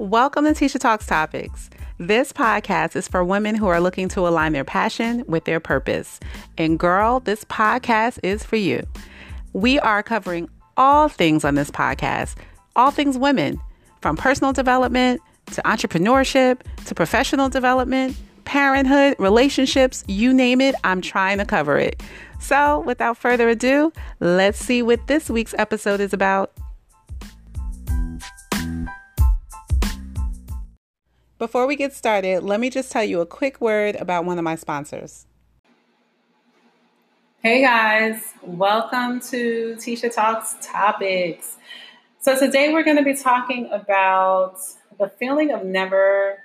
Welcome 0.00 0.46
to 0.46 0.52
Tisha 0.52 0.80
Talks 0.80 1.04
Topics. 1.04 1.68
This 1.98 2.32
podcast 2.32 2.96
is 2.96 3.06
for 3.06 3.22
women 3.22 3.54
who 3.54 3.66
are 3.66 3.82
looking 3.82 4.08
to 4.08 4.26
align 4.26 4.54
their 4.54 4.64
passion 4.64 5.22
with 5.28 5.44
their 5.44 5.60
purpose. 5.60 6.18
And 6.56 6.78
girl, 6.78 7.20
this 7.20 7.44
podcast 7.44 8.18
is 8.22 8.42
for 8.42 8.56
you. 8.56 8.82
We 9.52 9.78
are 9.80 10.02
covering 10.02 10.48
all 10.78 11.08
things 11.10 11.44
on 11.44 11.54
this 11.54 11.70
podcast, 11.70 12.36
all 12.74 12.90
things 12.90 13.18
women, 13.18 13.60
from 14.00 14.16
personal 14.16 14.54
development 14.54 15.20
to 15.52 15.60
entrepreneurship 15.66 16.60
to 16.86 16.94
professional 16.94 17.50
development, 17.50 18.16
parenthood, 18.46 19.16
relationships, 19.18 20.02
you 20.08 20.32
name 20.32 20.62
it, 20.62 20.74
I'm 20.82 21.02
trying 21.02 21.36
to 21.36 21.44
cover 21.44 21.76
it. 21.76 22.02
So, 22.40 22.80
without 22.86 23.18
further 23.18 23.50
ado, 23.50 23.92
let's 24.18 24.58
see 24.58 24.80
what 24.80 25.08
this 25.08 25.28
week's 25.28 25.52
episode 25.58 26.00
is 26.00 26.14
about. 26.14 26.52
Before 31.40 31.66
we 31.66 31.74
get 31.74 31.94
started, 31.94 32.42
let 32.42 32.60
me 32.60 32.68
just 32.68 32.92
tell 32.92 33.02
you 33.02 33.22
a 33.22 33.26
quick 33.26 33.62
word 33.62 33.96
about 33.96 34.26
one 34.26 34.36
of 34.36 34.44
my 34.44 34.56
sponsors. 34.56 35.26
Hey 37.42 37.62
guys, 37.62 38.34
welcome 38.42 39.20
to 39.20 39.74
Tisha 39.78 40.14
Talks 40.14 40.56
Topics. 40.60 41.56
So 42.18 42.38
today 42.38 42.74
we're 42.74 42.82
going 42.82 42.98
to 42.98 43.02
be 43.02 43.16
talking 43.16 43.70
about 43.72 44.58
the 44.98 45.08
feeling 45.08 45.50
of 45.50 45.64
never 45.64 46.40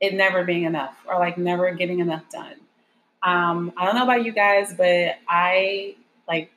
it 0.00 0.14
never 0.14 0.44
being 0.44 0.62
enough 0.62 0.96
or 1.06 1.18
like 1.18 1.36
never 1.36 1.70
getting 1.72 1.98
enough 2.00 2.22
done. 2.32 2.56
Um, 3.22 3.74
I 3.76 3.84
don't 3.84 3.96
know 3.96 4.04
about 4.04 4.24
you 4.24 4.32
guys, 4.32 4.72
but 4.74 5.16
I 5.28 5.94
like 6.26 6.50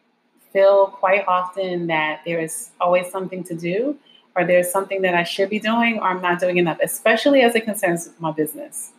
feel 0.53 0.87
quite 0.87 1.25
often 1.27 1.87
that 1.87 2.21
there 2.25 2.39
is 2.39 2.69
always 2.79 3.11
something 3.11 3.44
to 3.44 3.53
do 3.53 3.99
or 4.35 4.45
there's 4.45 4.72
something 4.72 5.02
that 5.02 5.16
I 5.16 5.23
should 5.23 5.49
be 5.49 5.59
doing 5.59 5.99
or 5.99 6.03
I'm 6.03 6.22
not 6.22 6.39
doing 6.39 6.58
enough, 6.58 6.77
especially 6.81 7.41
as 7.41 7.55
it 7.55 7.61
concerns 7.61 8.09
my 8.19 8.31
business. 8.31 8.91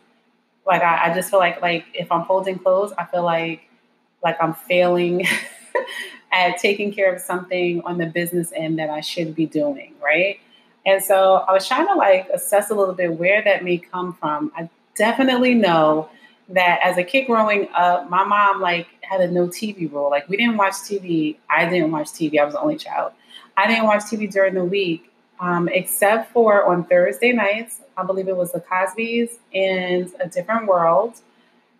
Like 0.66 0.82
I, 0.82 1.10
I 1.10 1.14
just 1.14 1.30
feel 1.30 1.38
like 1.38 1.60
like 1.62 1.84
if 1.94 2.10
I'm 2.12 2.24
folding 2.24 2.58
clothes, 2.58 2.92
I 2.98 3.04
feel 3.04 3.24
like 3.24 3.62
like 4.22 4.36
I'm 4.40 4.54
failing 4.54 5.26
at 6.32 6.58
taking 6.58 6.92
care 6.92 7.12
of 7.12 7.20
something 7.20 7.82
on 7.82 7.98
the 7.98 8.06
business 8.06 8.52
end 8.54 8.78
that 8.78 8.90
I 8.90 9.00
should 9.00 9.34
be 9.34 9.46
doing, 9.46 9.94
right? 10.02 10.38
And 10.86 11.02
so 11.02 11.44
I 11.48 11.52
was 11.52 11.66
trying 11.66 11.86
to 11.86 11.94
like 11.94 12.28
assess 12.32 12.70
a 12.70 12.74
little 12.74 12.94
bit 12.94 13.18
where 13.18 13.42
that 13.42 13.64
may 13.64 13.78
come 13.78 14.14
from. 14.14 14.52
I 14.56 14.68
definitely 14.94 15.54
know 15.54 16.08
that 16.50 16.80
as 16.82 16.98
a 16.98 17.04
kid 17.04 17.26
growing 17.26 17.68
up, 17.74 18.10
my 18.10 18.24
mom 18.24 18.60
like 18.60 18.86
had 19.02 19.20
a 19.20 19.30
no 19.30 19.48
TV 19.48 19.90
rule. 19.90 20.10
Like 20.10 20.28
we 20.28 20.36
didn't 20.36 20.56
watch 20.56 20.74
TV. 20.74 21.36
I 21.48 21.68
didn't 21.68 21.90
watch 21.90 22.08
TV. 22.08 22.38
I 22.38 22.44
was 22.44 22.54
the 22.54 22.60
only 22.60 22.76
child. 22.76 23.12
I 23.56 23.66
didn't 23.66 23.84
watch 23.84 24.02
TV 24.02 24.30
during 24.30 24.54
the 24.54 24.64
week 24.64 25.09
um, 25.40 25.68
except 25.68 26.32
for 26.32 26.64
on 26.66 26.84
Thursday 26.84 27.32
nights. 27.32 27.80
I 27.96 28.04
believe 28.04 28.28
it 28.28 28.36
was 28.36 28.52
the 28.52 28.60
Cosby's 28.60 29.38
and 29.52 30.12
A 30.20 30.28
Different 30.28 30.66
World. 30.66 31.14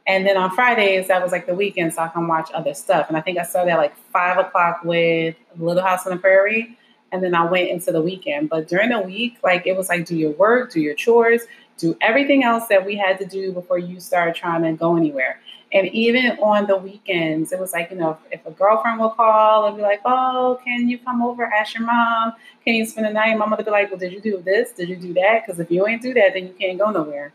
And 0.06 0.27
then 0.27 0.36
on 0.36 0.50
Fridays, 0.50 1.08
that 1.08 1.22
was 1.22 1.30
like 1.30 1.47
the 1.47 1.55
weekend, 1.55 1.94
so 1.94 2.03
I 2.03 2.08
can 2.08 2.27
watch 2.27 2.50
other 2.53 2.75
stuff. 2.75 3.06
And 3.08 3.16
I 3.16 3.20
think 3.20 3.38
I 3.38 3.44
started 3.44 3.70
at 3.70 3.78
like 3.78 3.94
five 4.12 4.38
o'clock 4.38 4.81
with 4.83 5.36
Little 5.58 5.83
House 5.83 6.06
on 6.06 6.12
the 6.12 6.19
Prairie. 6.19 6.77
And 7.12 7.22
then 7.22 7.34
I 7.34 7.44
went 7.44 7.69
into 7.69 7.92
the 7.92 8.00
weekend. 8.00 8.48
But 8.48 8.66
during 8.66 8.91
the 8.91 9.00
week, 9.00 9.38
like 9.44 9.66
it 9.66 9.77
was 9.77 9.88
like 9.88 10.06
do 10.06 10.16
your 10.16 10.33
work, 10.33 10.72
do 10.72 10.81
your 10.81 10.94
chores, 10.94 11.42
do 11.77 11.97
everything 12.00 12.44
else 12.44 12.66
that 12.69 12.84
we 12.84 12.97
had 12.97 13.19
to 13.19 13.27
do 13.27 13.53
before 13.53 13.78
you 13.78 14.00
start 14.00 14.34
trying 14.34 14.62
to 14.62 14.72
go 14.72 14.97
anywhere. 14.97 15.41
And 15.73 15.87
even 15.89 16.33
on 16.41 16.67
the 16.67 16.77
weekends, 16.77 17.53
it 17.53 17.61
was 17.61 17.73
like, 17.73 17.91
you 17.91 17.97
know, 17.97 18.19
if, 18.31 18.41
if 18.41 18.47
a 18.47 18.51
girlfriend 18.51 18.99
will 18.99 19.11
call 19.11 19.67
and 19.67 19.77
be 19.77 19.83
like, 19.83 20.01
oh, 20.05 20.61
can 20.65 20.89
you 20.89 20.99
come 20.99 21.23
over, 21.23 21.45
ask 21.45 21.75
your 21.75 21.85
mom, 21.85 22.33
can 22.65 22.75
you 22.75 22.85
spend 22.85 23.07
the 23.07 23.12
night? 23.12 23.39
My 23.39 23.47
mother 23.47 23.62
be 23.62 23.71
like, 23.71 23.89
well, 23.89 23.99
did 23.99 24.12
you 24.12 24.21
do 24.21 24.43
this? 24.45 24.73
Did 24.73 24.89
you 24.89 24.97
do 24.97 25.15
that? 25.15 25.47
Because 25.47 25.61
if 25.61 25.71
you 25.71 25.87
ain't 25.87 26.03
do 26.03 26.12
that, 26.15 26.34
then 26.34 26.49
you 26.49 26.55
can't 26.59 26.78
go 26.78 26.91
nowhere. 26.91 27.33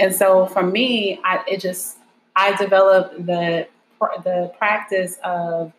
And 0.00 0.14
so 0.14 0.46
for 0.46 0.64
me, 0.64 1.20
I, 1.22 1.44
it 1.46 1.60
just, 1.60 1.98
I 2.34 2.56
developed 2.56 3.24
the, 3.24 3.68
the 4.24 4.52
practice 4.58 5.18
of 5.22 5.72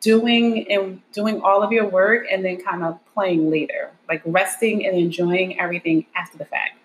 doing 0.00 0.70
and 0.70 1.00
doing 1.12 1.40
all 1.42 1.62
of 1.62 1.72
your 1.72 1.86
work 1.86 2.26
and 2.30 2.44
then 2.44 2.58
kind 2.60 2.82
of 2.82 2.98
playing 3.14 3.50
later, 3.50 3.90
like 4.08 4.22
resting 4.24 4.86
and 4.86 4.96
enjoying 4.96 5.58
everything 5.60 6.06
after 6.14 6.38
the 6.38 6.44
fact. 6.44 6.78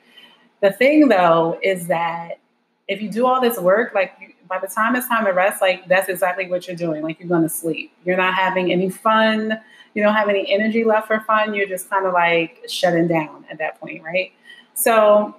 The 0.61 0.71
thing 0.71 1.07
though 1.07 1.59
is 1.61 1.87
that 1.87 2.39
if 2.87 3.01
you 3.01 3.09
do 3.09 3.25
all 3.25 3.41
this 3.41 3.57
work, 3.57 3.93
like 3.93 4.32
by 4.47 4.59
the 4.59 4.67
time 4.67 4.95
it's 4.95 5.07
time 5.07 5.25
to 5.25 5.31
rest, 5.31 5.61
like 5.61 5.87
that's 5.87 6.09
exactly 6.09 6.47
what 6.47 6.67
you're 6.67 6.75
doing. 6.75 7.03
Like 7.03 7.19
you're 7.19 7.29
going 7.29 7.43
to 7.43 7.49
sleep. 7.49 7.91
You're 8.05 8.17
not 8.17 8.33
having 8.33 8.71
any 8.71 8.89
fun. 8.89 9.59
You 9.93 10.03
don't 10.03 10.13
have 10.13 10.29
any 10.29 10.51
energy 10.51 10.83
left 10.83 11.07
for 11.07 11.19
fun. 11.21 11.53
You're 11.53 11.67
just 11.67 11.89
kind 11.89 12.05
of 12.05 12.13
like 12.13 12.63
shutting 12.67 13.07
down 13.07 13.45
at 13.49 13.57
that 13.59 13.79
point, 13.79 14.03
right? 14.03 14.31
So, 14.73 15.35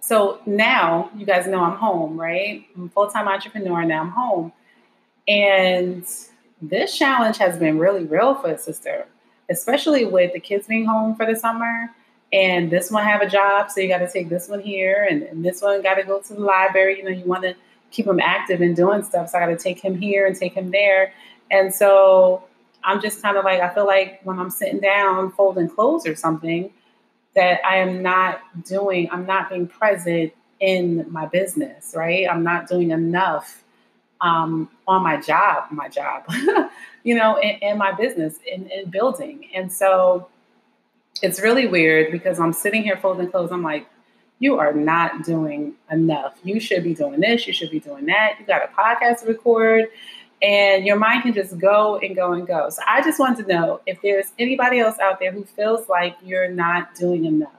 so 0.00 0.40
now 0.46 1.10
you 1.16 1.24
guys 1.24 1.46
know 1.46 1.60
I'm 1.60 1.76
home, 1.76 2.20
right? 2.20 2.66
I'm 2.76 2.88
full 2.90 3.08
time 3.08 3.28
entrepreneur. 3.28 3.84
Now 3.84 4.02
I'm 4.02 4.10
home, 4.10 4.52
and 5.28 6.04
this 6.60 6.96
challenge 6.96 7.38
has 7.38 7.56
been 7.56 7.78
really 7.78 8.04
real 8.04 8.34
for 8.34 8.50
a 8.50 8.58
sister, 8.58 9.06
especially 9.48 10.04
with 10.04 10.32
the 10.32 10.40
kids 10.40 10.66
being 10.66 10.84
home 10.84 11.14
for 11.14 11.26
the 11.26 11.36
summer 11.36 11.90
and 12.32 12.70
this 12.70 12.90
one 12.90 13.04
have 13.04 13.22
a 13.22 13.28
job, 13.28 13.70
so 13.70 13.80
you 13.80 13.88
got 13.88 13.98
to 13.98 14.10
take 14.10 14.28
this 14.28 14.48
one 14.48 14.60
here, 14.60 15.06
and, 15.10 15.22
and 15.24 15.44
this 15.44 15.62
one 15.62 15.82
got 15.82 15.94
to 15.94 16.04
go 16.04 16.20
to 16.20 16.34
the 16.34 16.40
library. 16.40 16.98
You 16.98 17.04
know, 17.04 17.10
you 17.10 17.24
want 17.24 17.42
to 17.42 17.56
keep 17.90 18.06
him 18.06 18.20
active 18.20 18.60
and 18.60 18.76
doing 18.76 19.02
stuff. 19.02 19.30
So 19.30 19.38
I 19.38 19.40
got 19.40 19.46
to 19.46 19.56
take 19.56 19.80
him 19.80 20.00
here 20.00 20.26
and 20.26 20.36
take 20.36 20.54
him 20.54 20.70
there. 20.70 21.12
And 21.50 21.74
so 21.74 22.44
I'm 22.84 23.00
just 23.00 23.22
kind 23.22 23.36
of 23.36 23.44
like, 23.44 23.60
I 23.60 23.72
feel 23.74 23.86
like 23.86 24.20
when 24.24 24.38
I'm 24.38 24.50
sitting 24.50 24.80
down 24.80 25.32
folding 25.32 25.68
clothes 25.68 26.06
or 26.06 26.14
something, 26.14 26.72
that 27.34 27.60
I 27.64 27.76
am 27.76 28.02
not 28.02 28.40
doing, 28.64 29.08
I'm 29.10 29.26
not 29.26 29.50
being 29.50 29.66
present 29.66 30.32
in 30.58 31.06
my 31.10 31.26
business, 31.26 31.94
right? 31.96 32.28
I'm 32.28 32.42
not 32.42 32.68
doing 32.68 32.90
enough 32.90 33.62
um, 34.20 34.68
on 34.86 35.02
my 35.02 35.20
job, 35.20 35.70
my 35.70 35.88
job, 35.88 36.24
you 37.04 37.14
know, 37.14 37.36
in, 37.36 37.50
in 37.62 37.78
my 37.78 37.92
business, 37.92 38.38
in, 38.46 38.68
in 38.68 38.90
building. 38.90 39.48
And 39.54 39.72
so 39.72 40.28
it's 41.22 41.40
really 41.40 41.66
weird 41.66 42.12
because 42.12 42.38
I'm 42.38 42.52
sitting 42.52 42.82
here 42.82 42.96
folding 42.96 43.30
clothes. 43.30 43.52
I'm 43.52 43.62
like, 43.62 43.86
you 44.40 44.58
are 44.58 44.72
not 44.72 45.22
doing 45.22 45.74
enough. 45.90 46.34
You 46.42 46.58
should 46.58 46.82
be 46.82 46.94
doing 46.94 47.20
this. 47.20 47.46
You 47.46 47.52
should 47.52 47.70
be 47.70 47.78
doing 47.78 48.06
that. 48.06 48.36
You 48.40 48.46
got 48.46 48.62
a 48.64 48.68
podcast 48.68 49.20
to 49.20 49.26
record, 49.26 49.86
and 50.42 50.84
your 50.84 50.96
mind 50.96 51.22
can 51.22 51.34
just 51.34 51.56
go 51.58 51.98
and 51.98 52.16
go 52.16 52.32
and 52.32 52.46
go. 52.46 52.70
So 52.70 52.82
I 52.88 53.02
just 53.02 53.20
want 53.20 53.38
to 53.38 53.46
know 53.46 53.82
if 53.86 54.00
there's 54.02 54.32
anybody 54.38 54.80
else 54.80 54.98
out 54.98 55.20
there 55.20 55.30
who 55.30 55.44
feels 55.44 55.88
like 55.88 56.16
you're 56.24 56.48
not 56.48 56.94
doing 56.94 57.26
enough, 57.26 57.52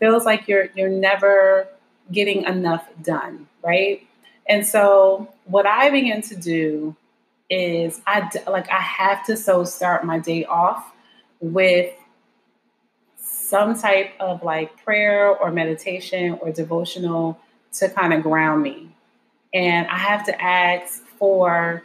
feels 0.00 0.24
like 0.24 0.48
you're 0.48 0.68
you're 0.74 0.88
never 0.88 1.68
getting 2.10 2.44
enough 2.44 2.88
done, 3.02 3.46
right? 3.62 4.06
And 4.46 4.66
so 4.66 5.32
what 5.44 5.66
I 5.66 5.90
begin 5.90 6.22
to 6.22 6.36
do 6.36 6.96
is 7.50 8.00
I 8.06 8.30
like 8.48 8.70
I 8.70 8.80
have 8.80 9.24
to 9.26 9.36
so 9.36 9.64
start 9.64 10.04
my 10.04 10.18
day 10.18 10.46
off 10.46 10.90
with 11.40 11.94
some 13.54 13.78
type 13.78 14.10
of 14.18 14.42
like 14.42 14.82
prayer 14.82 15.28
or 15.28 15.52
meditation 15.52 16.36
or 16.42 16.50
devotional 16.50 17.38
to 17.72 17.88
kind 17.88 18.12
of 18.12 18.20
ground 18.20 18.64
me. 18.64 18.88
And 19.54 19.86
I 19.86 19.96
have 19.96 20.26
to 20.26 20.42
ask 20.42 21.04
for 21.20 21.84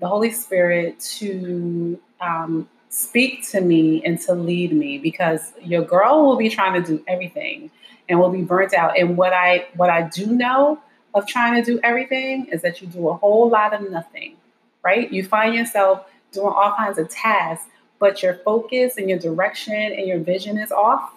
the 0.00 0.06
Holy 0.06 0.30
Spirit 0.30 1.00
to 1.16 1.98
um, 2.20 2.68
speak 2.90 3.48
to 3.52 3.62
me 3.62 4.04
and 4.04 4.20
to 4.20 4.34
lead 4.34 4.74
me 4.74 4.98
because 4.98 5.54
your 5.62 5.80
girl 5.80 6.26
will 6.26 6.36
be 6.36 6.50
trying 6.50 6.82
to 6.82 6.86
do 6.86 7.02
everything 7.08 7.70
and 8.10 8.20
will 8.20 8.28
be 8.28 8.42
burnt 8.42 8.74
out. 8.74 8.98
And 8.98 9.16
what 9.16 9.32
I 9.32 9.68
what 9.76 9.88
I 9.88 10.02
do 10.02 10.26
know 10.26 10.78
of 11.14 11.26
trying 11.26 11.54
to 11.54 11.64
do 11.64 11.80
everything 11.82 12.48
is 12.52 12.60
that 12.60 12.82
you 12.82 12.86
do 12.86 13.08
a 13.08 13.14
whole 13.14 13.48
lot 13.48 13.72
of 13.72 13.90
nothing, 13.90 14.36
right? 14.82 15.10
You 15.10 15.24
find 15.24 15.54
yourself 15.54 16.04
doing 16.32 16.52
all 16.54 16.74
kinds 16.76 16.98
of 16.98 17.08
tasks 17.08 17.64
but 18.02 18.20
your 18.20 18.34
focus 18.34 18.96
and 18.96 19.08
your 19.08 19.18
direction 19.20 19.76
and 19.76 20.08
your 20.08 20.18
vision 20.18 20.58
is 20.58 20.72
off. 20.72 21.12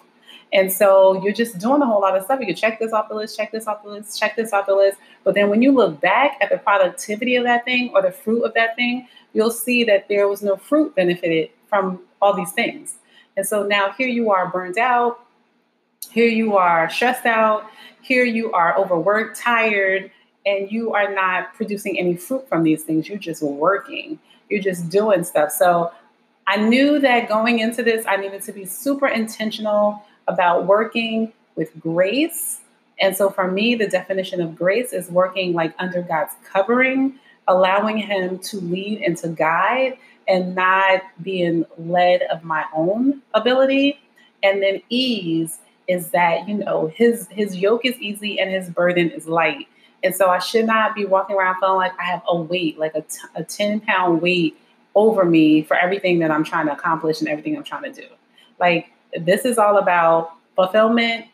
And 0.52 0.70
so 0.70 1.20
you're 1.20 1.34
just 1.34 1.58
doing 1.58 1.82
a 1.82 1.84
whole 1.84 2.00
lot 2.00 2.16
of 2.16 2.22
stuff. 2.22 2.38
You 2.38 2.46
can 2.46 2.54
check 2.54 2.78
this 2.78 2.92
off 2.92 3.08
the 3.08 3.16
list, 3.16 3.36
check 3.36 3.50
this 3.50 3.66
off 3.66 3.82
the 3.82 3.90
list, 3.90 4.16
check 4.16 4.36
this 4.36 4.52
off 4.52 4.66
the 4.66 4.74
list. 4.76 4.96
But 5.24 5.34
then 5.34 5.50
when 5.50 5.62
you 5.62 5.72
look 5.72 6.00
back 6.00 6.38
at 6.40 6.48
the 6.48 6.58
productivity 6.58 7.34
of 7.34 7.42
that 7.42 7.64
thing 7.64 7.90
or 7.92 8.02
the 8.02 8.12
fruit 8.12 8.44
of 8.44 8.54
that 8.54 8.76
thing, 8.76 9.08
you'll 9.32 9.50
see 9.50 9.82
that 9.82 10.06
there 10.08 10.28
was 10.28 10.42
no 10.42 10.54
fruit 10.54 10.94
benefited 10.94 11.50
from 11.68 11.98
all 12.22 12.34
these 12.36 12.52
things. 12.52 12.98
And 13.36 13.44
so 13.44 13.66
now 13.66 13.90
here 13.98 14.06
you 14.06 14.30
are 14.30 14.48
burnt 14.48 14.78
out, 14.78 15.26
here 16.12 16.28
you 16.28 16.56
are 16.56 16.88
stressed 16.88 17.26
out, 17.26 17.68
here 18.00 18.22
you 18.22 18.52
are 18.52 18.78
overworked, 18.78 19.36
tired, 19.36 20.12
and 20.46 20.70
you 20.70 20.94
are 20.94 21.12
not 21.12 21.52
producing 21.54 21.98
any 21.98 22.14
fruit 22.14 22.48
from 22.48 22.62
these 22.62 22.84
things. 22.84 23.08
You're 23.08 23.18
just 23.18 23.42
working, 23.42 24.20
you're 24.48 24.62
just 24.62 24.88
doing 24.88 25.24
stuff. 25.24 25.50
So 25.50 25.90
I 26.46 26.56
knew 26.56 27.00
that 27.00 27.28
going 27.28 27.58
into 27.58 27.82
this, 27.82 28.06
I 28.06 28.16
needed 28.16 28.42
to 28.42 28.52
be 28.52 28.64
super 28.64 29.08
intentional 29.08 30.02
about 30.28 30.66
working 30.66 31.32
with 31.56 31.78
grace. 31.80 32.60
And 33.00 33.16
so 33.16 33.30
for 33.30 33.50
me, 33.50 33.74
the 33.74 33.88
definition 33.88 34.40
of 34.40 34.56
grace 34.56 34.92
is 34.92 35.10
working 35.10 35.54
like 35.54 35.74
under 35.78 36.02
God's 36.02 36.34
covering, 36.44 37.18
allowing 37.48 37.98
Him 37.98 38.38
to 38.40 38.58
lead 38.58 39.02
and 39.02 39.16
to 39.18 39.28
guide, 39.28 39.98
and 40.28 40.54
not 40.54 41.02
being 41.22 41.64
led 41.78 42.22
of 42.22 42.44
my 42.44 42.64
own 42.74 43.22
ability. 43.34 44.00
And 44.42 44.62
then 44.62 44.82
ease 44.88 45.58
is 45.88 46.10
that, 46.10 46.48
you 46.48 46.54
know, 46.54 46.88
his 46.88 47.28
his 47.28 47.56
yoke 47.56 47.84
is 47.84 47.96
easy 47.98 48.40
and 48.40 48.50
his 48.50 48.68
burden 48.68 49.10
is 49.10 49.26
light. 49.26 49.68
And 50.02 50.14
so 50.14 50.28
I 50.28 50.38
should 50.38 50.66
not 50.66 50.94
be 50.94 51.04
walking 51.04 51.36
around 51.36 51.58
feeling 51.58 51.76
like 51.76 51.98
I 51.98 52.04
have 52.04 52.22
a 52.28 52.36
weight, 52.36 52.78
like 52.78 52.94
a, 52.94 53.02
t- 53.02 53.18
a 53.34 53.42
10 53.42 53.80
pound 53.80 54.20
weight 54.20 54.56
over 54.96 55.24
me 55.24 55.62
for 55.62 55.76
everything 55.76 56.18
that 56.18 56.32
I'm 56.32 56.42
trying 56.42 56.66
to 56.66 56.72
accomplish 56.72 57.20
and 57.20 57.28
everything 57.28 57.56
I'm 57.56 57.62
trying 57.62 57.92
to 57.92 58.00
do. 58.00 58.08
Like, 58.58 58.90
this 59.20 59.44
is 59.44 59.58
all 59.58 59.78
about 59.78 60.32
fulfillment 60.56 61.26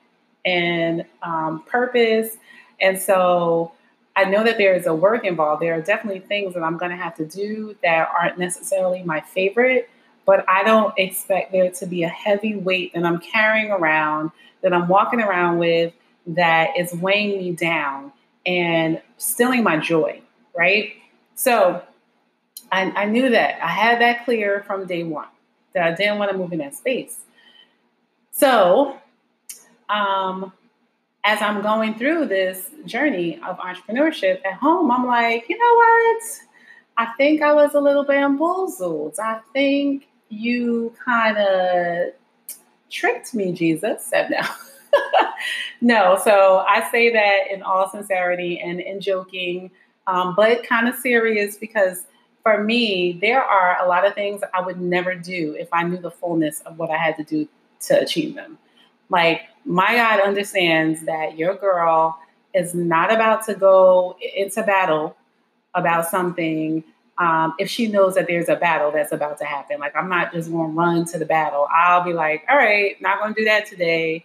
and 0.44 1.06
um, 1.22 1.62
purpose. 1.62 2.36
And 2.80 3.00
so 3.00 3.72
I 4.16 4.24
know 4.24 4.44
that 4.44 4.58
there 4.58 4.74
is 4.74 4.86
a 4.86 4.94
work 4.94 5.24
involved. 5.24 5.62
There 5.62 5.74
are 5.74 5.80
definitely 5.80 6.20
things 6.20 6.54
that 6.54 6.62
I'm 6.62 6.76
going 6.76 6.90
to 6.90 6.96
have 6.96 7.14
to 7.16 7.24
do 7.24 7.76
that 7.82 8.08
aren't 8.12 8.38
necessarily 8.38 9.02
my 9.04 9.20
favorite, 9.20 9.88
but 10.26 10.44
I 10.48 10.64
don't 10.64 10.92
expect 10.98 11.52
there 11.52 11.70
to 11.70 11.86
be 11.86 12.02
a 12.02 12.08
heavy 12.08 12.56
weight 12.56 12.92
that 12.94 13.04
I'm 13.04 13.20
carrying 13.20 13.70
around, 13.70 14.32
that 14.62 14.72
I'm 14.72 14.88
walking 14.88 15.20
around 15.20 15.58
with, 15.58 15.94
that 16.26 16.70
is 16.76 16.92
weighing 16.94 17.38
me 17.38 17.52
down 17.52 18.12
and 18.44 19.00
stealing 19.18 19.62
my 19.62 19.76
joy, 19.76 20.20
right? 20.54 20.94
So 21.36 21.82
I, 22.72 22.90
I 23.02 23.04
knew 23.04 23.28
that. 23.28 23.62
I 23.62 23.68
had 23.68 24.00
that 24.00 24.24
clear 24.24 24.64
from 24.66 24.86
day 24.86 25.04
one 25.04 25.28
that 25.74 25.84
I 25.84 25.94
didn't 25.94 26.18
want 26.18 26.32
to 26.32 26.36
move 26.36 26.52
in 26.52 26.58
that 26.60 26.74
space. 26.74 27.20
So, 28.30 28.98
um, 29.90 30.52
as 31.24 31.40
I'm 31.42 31.60
going 31.60 31.94
through 31.94 32.26
this 32.26 32.70
journey 32.86 33.38
of 33.46 33.58
entrepreneurship 33.58 34.44
at 34.44 34.54
home, 34.54 34.90
I'm 34.90 35.06
like, 35.06 35.48
you 35.48 35.58
know 35.58 35.74
what? 35.74 36.22
I 36.96 37.12
think 37.16 37.42
I 37.42 37.52
was 37.52 37.74
a 37.74 37.80
little 37.80 38.04
bamboozled. 38.04 39.18
I 39.20 39.40
think 39.52 40.08
you 40.30 40.94
kind 41.04 41.36
of 41.36 42.14
tricked 42.90 43.34
me, 43.34 43.52
Jesus. 43.52 44.06
Said 44.06 44.30
no. 44.30 44.40
no, 45.80 46.20
so 46.24 46.64
I 46.66 46.88
say 46.90 47.12
that 47.12 47.50
in 47.50 47.62
all 47.62 47.88
sincerity 47.90 48.60
and 48.60 48.80
in 48.80 49.00
joking, 49.00 49.70
um, 50.06 50.34
but 50.34 50.66
kind 50.66 50.88
of 50.88 50.94
serious 50.96 51.56
because 51.56 52.06
for 52.42 52.62
me, 52.62 53.18
there 53.20 53.42
are 53.42 53.82
a 53.84 53.88
lot 53.88 54.06
of 54.06 54.14
things 54.14 54.42
I 54.52 54.60
would 54.60 54.80
never 54.80 55.14
do 55.14 55.54
if 55.58 55.68
I 55.72 55.84
knew 55.84 55.98
the 55.98 56.10
fullness 56.10 56.60
of 56.60 56.78
what 56.78 56.90
I 56.90 56.96
had 56.96 57.16
to 57.16 57.24
do 57.24 57.48
to 57.86 58.00
achieve 58.00 58.34
them. 58.34 58.58
Like, 59.08 59.42
my 59.64 59.94
God 59.94 60.20
understands 60.20 61.02
that 61.02 61.38
your 61.38 61.54
girl 61.54 62.18
is 62.54 62.74
not 62.74 63.12
about 63.12 63.44
to 63.46 63.54
go 63.54 64.16
into 64.36 64.62
battle 64.62 65.16
about 65.74 66.08
something 66.08 66.84
um, 67.18 67.54
if 67.58 67.68
she 67.68 67.88
knows 67.88 68.14
that 68.14 68.26
there's 68.26 68.48
a 68.48 68.56
battle 68.56 68.90
that's 68.90 69.12
about 69.12 69.38
to 69.38 69.44
happen. 69.44 69.78
Like, 69.78 69.94
I'm 69.94 70.08
not 70.08 70.32
just 70.32 70.50
going 70.50 70.70
to 70.70 70.76
run 70.76 71.04
to 71.06 71.18
the 71.18 71.26
battle. 71.26 71.68
I'll 71.72 72.02
be 72.02 72.12
like, 72.12 72.44
all 72.48 72.56
right, 72.56 73.00
not 73.00 73.20
going 73.20 73.34
to 73.34 73.40
do 73.40 73.44
that 73.44 73.66
today. 73.66 74.24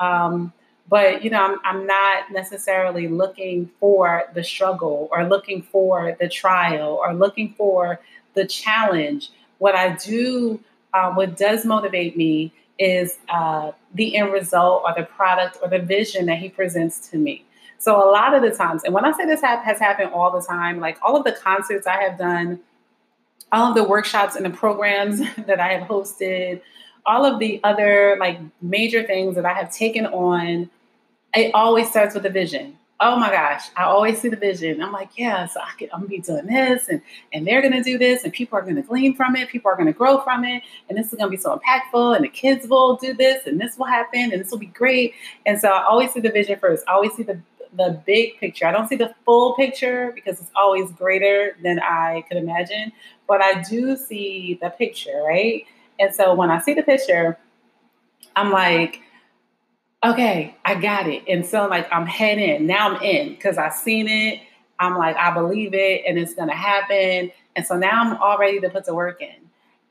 Um, 0.00 0.52
but 0.88 1.22
you 1.22 1.30
know, 1.30 1.42
I'm, 1.42 1.58
I'm 1.64 1.86
not 1.86 2.30
necessarily 2.32 3.08
looking 3.08 3.70
for 3.78 4.24
the 4.34 4.42
struggle 4.42 5.08
or 5.12 5.24
looking 5.24 5.62
for 5.62 6.16
the 6.18 6.28
trial 6.28 6.98
or 7.02 7.14
looking 7.14 7.54
for 7.56 8.00
the 8.34 8.46
challenge. 8.46 9.30
What 9.58 9.74
I 9.74 9.96
do, 9.96 10.60
uh, 10.94 11.12
what 11.12 11.36
does 11.36 11.64
motivate 11.64 12.16
me 12.16 12.52
is 12.78 13.18
uh, 13.28 13.72
the 13.94 14.16
end 14.16 14.32
result 14.32 14.82
or 14.84 14.94
the 14.96 15.04
product 15.04 15.58
or 15.62 15.68
the 15.68 15.80
vision 15.80 16.26
that 16.26 16.38
he 16.38 16.48
presents 16.48 17.08
to 17.10 17.18
me. 17.18 17.44
So 17.78 17.96
a 17.96 18.08
lot 18.10 18.34
of 18.34 18.42
the 18.42 18.50
times, 18.50 18.84
and 18.84 18.92
when 18.94 19.04
I 19.04 19.12
say 19.12 19.24
this 19.24 19.40
has 19.40 19.78
happened 19.78 20.10
all 20.12 20.32
the 20.32 20.44
time, 20.44 20.80
like 20.80 20.98
all 21.02 21.16
of 21.16 21.24
the 21.24 21.32
concerts 21.32 21.86
I 21.86 22.02
have 22.02 22.18
done, 22.18 22.60
all 23.52 23.68
of 23.68 23.74
the 23.74 23.84
workshops 23.84 24.36
and 24.36 24.44
the 24.44 24.50
programs 24.50 25.20
that 25.46 25.60
I 25.60 25.74
have 25.74 25.88
hosted, 25.88 26.60
all 27.06 27.24
of 27.24 27.38
the 27.38 27.60
other 27.64 28.16
like 28.18 28.38
major 28.60 29.02
things 29.02 29.34
that 29.36 29.46
I 29.46 29.54
have 29.54 29.72
taken 29.72 30.06
on, 30.06 30.70
it 31.34 31.54
always 31.54 31.88
starts 31.88 32.14
with 32.14 32.26
a 32.26 32.30
vision. 32.30 32.76
Oh 33.00 33.16
my 33.16 33.30
gosh, 33.30 33.62
I 33.76 33.84
always 33.84 34.20
see 34.20 34.28
the 34.28 34.36
vision. 34.36 34.82
I'm 34.82 34.90
like, 34.90 35.10
yeah, 35.16 35.46
so 35.46 35.60
I 35.60 35.70
could, 35.78 35.88
I'm 35.92 36.00
gonna 36.00 36.08
be 36.08 36.18
doing 36.18 36.46
this, 36.46 36.88
and 36.88 37.00
and 37.32 37.46
they're 37.46 37.62
gonna 37.62 37.82
do 37.82 37.96
this, 37.96 38.24
and 38.24 38.32
people 38.32 38.58
are 38.58 38.62
gonna 38.62 38.82
glean 38.82 39.14
from 39.14 39.36
it. 39.36 39.48
People 39.48 39.70
are 39.70 39.76
gonna 39.76 39.92
grow 39.92 40.18
from 40.22 40.44
it, 40.44 40.64
and 40.88 40.98
this 40.98 41.12
is 41.12 41.18
gonna 41.18 41.30
be 41.30 41.36
so 41.36 41.56
impactful. 41.56 42.16
And 42.16 42.24
the 42.24 42.28
kids 42.28 42.66
will 42.66 42.96
do 42.96 43.14
this, 43.14 43.46
and 43.46 43.60
this 43.60 43.78
will 43.78 43.86
happen, 43.86 44.32
and 44.32 44.40
this 44.40 44.50
will 44.50 44.58
be 44.58 44.66
great. 44.66 45.14
And 45.46 45.60
so 45.60 45.68
I 45.68 45.84
always 45.84 46.12
see 46.12 46.20
the 46.20 46.30
vision 46.30 46.58
first. 46.58 46.82
I 46.88 46.92
always 46.92 47.12
see 47.14 47.22
the 47.22 47.40
the 47.76 48.02
big 48.04 48.38
picture. 48.38 48.66
I 48.66 48.72
don't 48.72 48.88
see 48.88 48.96
the 48.96 49.14
full 49.24 49.54
picture 49.54 50.10
because 50.14 50.40
it's 50.40 50.50
always 50.56 50.90
greater 50.92 51.56
than 51.62 51.78
I 51.78 52.24
could 52.28 52.38
imagine, 52.38 52.92
but 53.28 53.40
I 53.40 53.62
do 53.62 53.96
see 53.96 54.58
the 54.60 54.70
picture, 54.70 55.22
right? 55.24 55.64
And 56.00 56.12
so 56.14 56.34
when 56.34 56.50
I 56.50 56.60
see 56.60 56.74
the 56.74 56.82
picture, 56.82 57.38
I'm 58.34 58.50
like, 58.50 59.02
okay, 60.04 60.56
I 60.64 60.74
got 60.76 61.06
it. 61.08 61.24
And 61.28 61.44
so 61.44 61.66
like 61.66 61.88
I'm 61.92 62.06
heading. 62.06 62.66
Now 62.66 62.90
I'm 62.90 63.02
in 63.02 63.30
because 63.30 63.58
I've 63.58 63.74
seen 63.74 64.08
it. 64.08 64.40
I'm 64.78 64.96
like, 64.96 65.16
I 65.16 65.32
believe 65.32 65.74
it 65.74 66.04
and 66.06 66.18
it's 66.18 66.34
gonna 66.34 66.54
happen. 66.54 67.32
And 67.56 67.66
so 67.66 67.76
now 67.76 68.02
I'm 68.02 68.16
all 68.18 68.38
ready 68.38 68.60
to 68.60 68.68
put 68.70 68.84
the 68.84 68.94
work 68.94 69.20
in. 69.20 69.34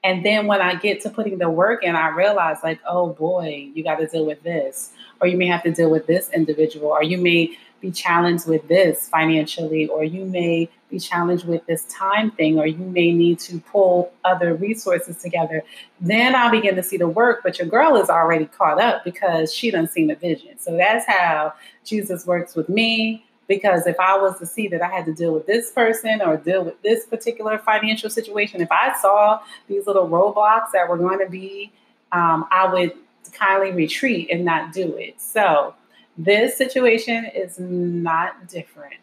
And 0.04 0.24
then 0.24 0.48
when 0.48 0.62
I 0.62 0.76
get 0.76 1.02
to 1.02 1.10
putting 1.10 1.38
the 1.38 1.50
work 1.50 1.84
in, 1.84 1.96
I 1.96 2.10
realize 2.10 2.58
like, 2.64 2.80
oh 2.88 3.10
boy, 3.10 3.70
you 3.74 3.84
got 3.84 3.98
to 3.98 4.08
deal 4.08 4.26
with 4.26 4.42
this, 4.44 4.94
or 5.20 5.28
you 5.28 5.36
may 5.36 5.48
have 5.48 5.64
to 5.64 5.72
deal 5.72 5.90
with 5.90 6.08
this 6.08 6.30
individual, 6.30 6.88
or 6.88 7.04
you 7.04 7.18
may 7.18 7.58
be 7.82 7.92
challenged 7.92 8.48
with 8.48 8.68
this 8.68 9.08
financially, 9.10 9.88
or 9.88 10.04
you 10.04 10.26
may 10.26 10.70
be 10.90 11.00
challenged 11.00 11.46
with 11.46 11.66
this 11.66 11.84
time 11.86 12.32
thing, 12.32 12.58
or 12.58 12.66
you 12.66 12.78
may 12.78 13.12
need 13.12 13.40
to 13.40 13.60
pull 13.60 14.12
other 14.24 14.54
resources 14.54 15.18
together. 15.18 15.64
Then 16.00 16.36
I'll 16.36 16.52
begin 16.52 16.76
to 16.76 16.84
see 16.84 16.98
the 16.98 17.08
work, 17.08 17.42
but 17.44 17.60
your 17.60 17.68
girl 17.68 17.98
is 17.98 18.10
already 18.10 18.46
caught 18.46 18.82
up 18.82 19.04
because 19.04 19.54
she 19.54 19.70
doesn't 19.70 19.92
see 19.92 20.08
the 20.08 20.16
vision. 20.16 20.58
So 20.60 20.76
that's 20.78 21.06
how 21.08 21.54
Jesus 21.84 22.26
works 22.26 22.56
with 22.56 22.70
me. 22.70 23.24
Because 23.48 23.88
if 23.88 23.98
I 23.98 24.18
was 24.18 24.38
to 24.40 24.46
see 24.46 24.68
that 24.68 24.82
I 24.82 24.90
had 24.90 25.06
to 25.06 25.14
deal 25.14 25.34
with 25.34 25.48
this 25.48 25.72
person 25.72 26.22
or 26.22 26.36
deal 26.36 26.66
with 26.66 26.82
this 26.82 27.06
particular 27.06 27.58
financial 27.58 28.10
situation, 28.10 28.60
if 28.60 28.72
I 28.72 28.94
saw 29.00 29.40
these 29.70 29.88
little 29.88 30.10
roadblocks 30.10 30.72
that 30.74 30.90
were 30.90 30.98
going 30.98 31.20
to 31.20 31.30
be, 31.30 31.72
um, 32.12 32.46
I 32.52 32.72
would 32.72 32.94
kindly 33.32 33.72
retreat 33.72 34.30
and 34.32 34.44
not 34.44 34.74
do 34.74 34.96
it. 34.98 35.22
So 35.22 35.76
this 36.18 36.58
situation 36.58 37.26
is 37.26 37.60
not 37.60 38.48
different. 38.48 38.96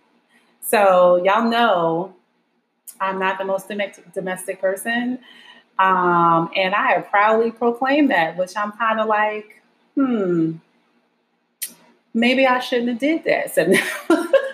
So, 0.60 1.22
y'all 1.24 1.48
know 1.48 2.14
I'm 3.00 3.18
not 3.18 3.38
the 3.38 3.44
most 3.44 3.68
domestic 3.68 4.60
person. 4.60 5.18
Um, 5.78 6.50
and 6.54 6.74
I 6.74 6.92
have 6.92 7.08
proudly 7.08 7.50
proclaimed 7.50 8.10
that, 8.10 8.36
which 8.36 8.56
I'm 8.56 8.72
kind 8.72 9.00
of 9.00 9.08
like, 9.08 9.62
hmm, 9.94 10.52
maybe 12.12 12.46
I 12.46 12.60
shouldn't 12.60 12.88
have 12.90 12.98
did 12.98 13.24
that. 13.24 13.54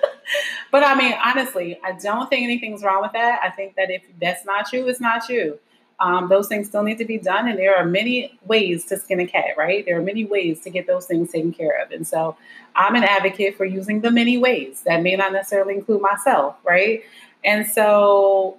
But 0.71 0.85
I 0.85 0.95
mean, 0.95 1.15
honestly, 1.23 1.79
I 1.83 1.93
don't 1.93 2.29
think 2.29 2.45
anything's 2.45 2.83
wrong 2.83 3.03
with 3.03 3.13
that. 3.13 3.41
I 3.43 3.51
think 3.51 3.75
that 3.75 3.91
if 3.91 4.03
that's 4.21 4.45
not 4.45 4.73
you, 4.73 4.87
it's 4.89 5.01
not 5.01 5.29
you 5.29 5.59
um, 6.01 6.29
those 6.29 6.49
things 6.49 6.67
still 6.67 6.83
need 6.83 6.99
to 6.99 7.05
be 7.05 7.19
done. 7.19 7.47
And 7.47 7.59
there 7.59 7.77
are 7.77 7.85
many 7.85 8.39
ways 8.47 8.87
to 8.87 8.99
skin 8.99 9.21
a 9.21 9.27
cat, 9.27 9.57
right? 9.57 9.85
There 9.85 9.99
are 9.99 10.03
many 10.03 10.25
ways 10.25 10.61
to 10.63 10.71
get 10.71 10.87
those 10.87 11.07
things 11.07 11.31
taken 11.31 11.53
care 11.53 11.81
of. 11.83 11.91
And 11.91 12.07
so 12.07 12.37
I'm 12.75 12.95
an 12.95 13.05
advocate 13.05 13.57
for 13.57 13.67
using 13.67 14.01
the 14.01 14.11
many 14.11 14.39
ways. 14.39 14.83
That 14.87 15.03
may 15.03 15.15
not 15.17 15.33
necessarily 15.33 15.75
include 15.75 16.01
myself, 16.01 16.57
right? 16.65 17.03
And 17.45 17.67
so 17.67 18.59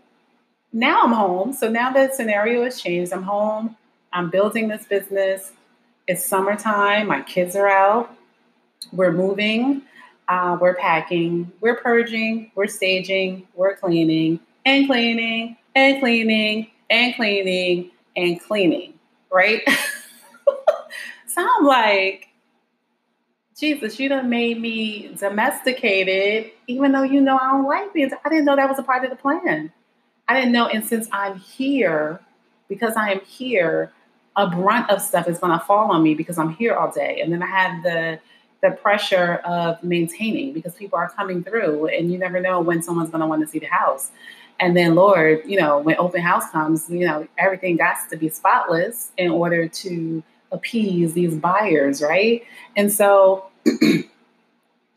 now 0.72 1.02
I'm 1.04 1.12
home. 1.12 1.54
So 1.54 1.70
now 1.70 1.92
the 1.92 2.12
scenario 2.14 2.64
has 2.64 2.80
changed. 2.80 3.12
I'm 3.12 3.24
home. 3.24 3.76
I'm 4.14 4.30
building 4.30 4.68
this 4.68 4.86
business. 4.86 5.52
It's 6.08 6.26
summertime. 6.26 7.08
My 7.08 7.22
kids 7.22 7.56
are 7.56 7.68
out. 7.68 8.16
We're 8.94 9.12
moving. 9.12 9.84
Uh, 10.28 10.58
we're 10.62 10.76
packing. 10.76 11.52
We're 11.60 11.78
purging. 11.78 12.52
We're 12.56 12.68
staging. 12.68 13.48
We're 13.56 13.76
cleaning 13.76 14.40
and 14.66 14.88
cleaning 14.88 15.58
and 15.76 16.00
cleaning 16.00 16.70
and 16.92 17.16
cleaning 17.16 17.90
and 18.16 18.40
cleaning, 18.40 18.94
right? 19.32 19.62
so 21.28 21.48
I'm 21.58 21.66
like, 21.66 22.28
Jesus, 23.58 24.00
you 24.00 24.10
done 24.10 24.30
made 24.30 24.60
me 24.60 25.16
domesticated, 25.20 26.52
even 26.68 26.92
though 26.92 27.04
you 27.04 27.22
know 27.22 27.38
I 27.38 27.52
don't 27.52 27.66
like 27.66 27.94
being. 27.94 28.12
I 28.26 28.30
didn't 28.30 28.46
know 28.46 28.56
that 28.56 28.70
was 28.70 28.80
a 28.80 28.84
part 28.84 29.04
of 29.04 29.10
the 29.10 29.16
plan. 29.16 29.72
I 30.28 30.36
didn't 30.36 30.52
know. 30.52 30.68
And 30.68 30.86
since 30.86 31.08
I'm 31.12 31.38
here, 31.38 32.20
because 32.68 32.96
I 32.96 33.12
am 33.12 33.22
here, 33.22 33.92
a 34.36 34.48
brunt 34.48 34.90
of 34.90 35.02
stuff 35.02 35.28
is 35.28 35.40
going 35.40 35.58
to 35.58 35.64
fall 35.64 35.92
on 35.92 36.04
me 36.04 36.16
because 36.16 36.38
I'm 36.38 36.54
here 36.56 36.74
all 36.74 36.92
day. 36.92 37.22
And 37.22 37.32
then 37.32 37.44
I 37.44 37.48
have 37.48 37.84
the 37.84 38.20
the 38.62 38.72
pressure 38.72 39.42
of 39.44 39.84
maintaining 39.84 40.54
because 40.54 40.76
people 40.76 40.98
are 40.98 41.10
coming 41.10 41.44
through, 41.44 41.88
and 41.88 42.12
you 42.12 42.18
never 42.18 42.40
know 42.40 42.62
when 42.62 42.82
someone's 42.82 43.10
going 43.10 43.22
to 43.22 43.28
want 43.28 43.42
to 43.42 43.48
see 43.48 43.60
the 43.60 43.66
house. 43.66 44.12
And 44.60 44.78
then, 44.78 44.96
Lord, 44.96 45.42
you 45.46 45.60
know, 45.60 45.80
when 45.80 45.96
open 45.98 46.22
house 46.22 46.50
comes, 46.52 46.90
you 46.90 47.06
know, 47.06 47.28
everything 47.38 47.78
got 47.78 47.98
to 48.10 48.18
be 48.18 48.30
spotless 48.30 49.12
in 49.18 49.32
order 49.32 49.68
to 49.68 50.24
appease 50.52 51.14
these 51.14 51.36
buyers, 51.36 52.02
right? 52.02 52.44
And 52.76 52.92
so 52.92 53.46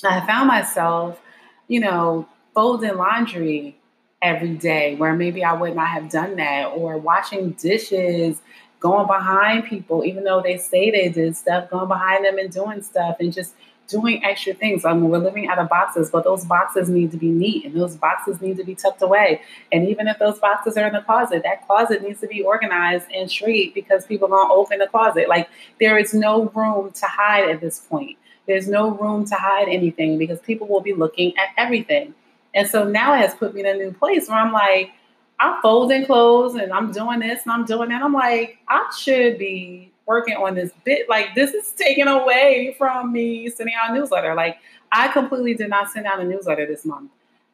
I 0.05 0.27
found 0.27 0.49
myself, 0.49 1.21
you 1.69 1.81
know, 1.81 2.29
folding 2.55 2.97
laundry 2.97 3.77
every 4.21 4.55
day 4.55 4.97
where 4.97 5.15
maybe 5.15 5.45
I 5.45 5.53
would 5.53 5.77
not 5.77 5.89
have 5.89 6.11
done 6.11 6.37
that, 6.37 6.67
or 6.67 6.97
washing 6.99 7.53
dishes, 7.53 8.41
going 8.81 9.07
behind 9.07 9.65
people, 9.65 10.05
even 10.05 10.25
though 10.25 10.43
they 10.43 10.57
say 10.57 10.91
they 10.91 11.09
did 11.09 11.37
stuff, 11.37 11.71
going 11.71 11.89
behind 11.89 12.25
them 12.25 12.39
and 12.39 12.51
doing 12.51 12.83
stuff 12.83 13.17
and 13.21 13.33
just 13.33 13.55
doing 13.89 14.25
extra 14.25 14.55
things. 14.55 14.85
I 14.85 14.93
mean, 14.95 15.09
we're 15.09 15.19
living 15.19 15.49
out 15.49 15.59
of 15.59 15.69
boxes, 15.69 16.11
but 16.11 16.25
those 16.25 16.45
boxes 16.45 16.89
need 16.89 17.11
to 17.11 17.17
be 17.17 17.29
neat 17.29 17.65
and 17.65 17.75
those 17.75 17.97
boxes 17.97 18.41
need 18.41 18.57
to 18.57 18.65
be 18.65 18.75
tucked 18.75 19.03
away. 19.03 19.43
And 19.73 19.89
even 19.89 20.09
if 20.09 20.19
those 20.19 20.39
boxes 20.39 20.77
are 20.77 20.87
in 20.87 20.93
the 20.93 21.03
closet, 21.03 21.43
that 21.45 21.67
closet 21.67 22.03
needs 22.03 22.21
to 22.21 22.27
be 22.27 22.43
organized 22.43 23.07
and 23.15 23.31
straight 23.31 23.75
because 23.75 24.07
people 24.07 24.29
don't 24.29 24.51
open 24.51 24.79
the 24.79 24.87
closet. 24.87 25.29
Like 25.29 25.49
there 25.81 25.99
is 25.99 26.15
no 26.15 26.49
room 26.55 26.93
to 26.93 27.07
hide 27.07 27.49
at 27.49 27.61
this 27.61 27.81
point. 27.81 28.19
There's 28.47 28.69
no 28.69 28.91
room 28.91 29.25
to 29.27 29.35
hide 29.35 29.69
anything 29.69 30.19
because 30.19 30.41
people 30.41 30.67
will 30.67 30.83
be 30.83 30.93
looking 30.93 31.37
at 31.37 31.49
everything. 31.57 32.15
And 32.55 32.69
so 32.69 32.85
now 32.85 33.15
it 33.15 33.19
has 33.19 33.35
put 33.35 33.55
me 33.55 33.61
in 33.61 33.67
a 33.67 33.75
new 33.75 33.93
place 33.93 34.29
where 34.29 34.39
I'm 34.39 34.53
like, 34.53 34.93
I'm 35.41 35.61
folding 35.61 36.07
clothes 36.07 36.55
and 36.55 36.73
I'm 36.73 36.93
doing 36.93 37.21
this 37.21 37.43
and 37.43 37.53
I'm 37.53 37.65
doing 37.65 37.89
that. 37.89 38.03
I'm 38.03 38.13
like, 38.13 38.59
I 38.69 38.91
should 38.97 39.39
be 39.39 39.91
working 40.07 40.37
on 40.37 40.55
this 40.55 40.71
bit. 40.85 41.09
Like, 41.09 41.35
this 41.35 41.53
is 41.53 41.73
taken 41.73 42.09
away 42.09 42.75
from 42.79 43.13
me 43.13 43.49
sending 43.51 43.75
out 43.75 43.91
a 43.91 43.95
newsletter. 43.95 44.35
Like, 44.35 44.59
I 44.93 45.09
completely 45.09 45.55
did 45.55 45.71
not 45.71 45.91
send 45.91 46.07
out 46.07 46.21
a 46.21 46.25
newsletter 46.25 46.67
this 46.67 46.85
month. 46.85 47.11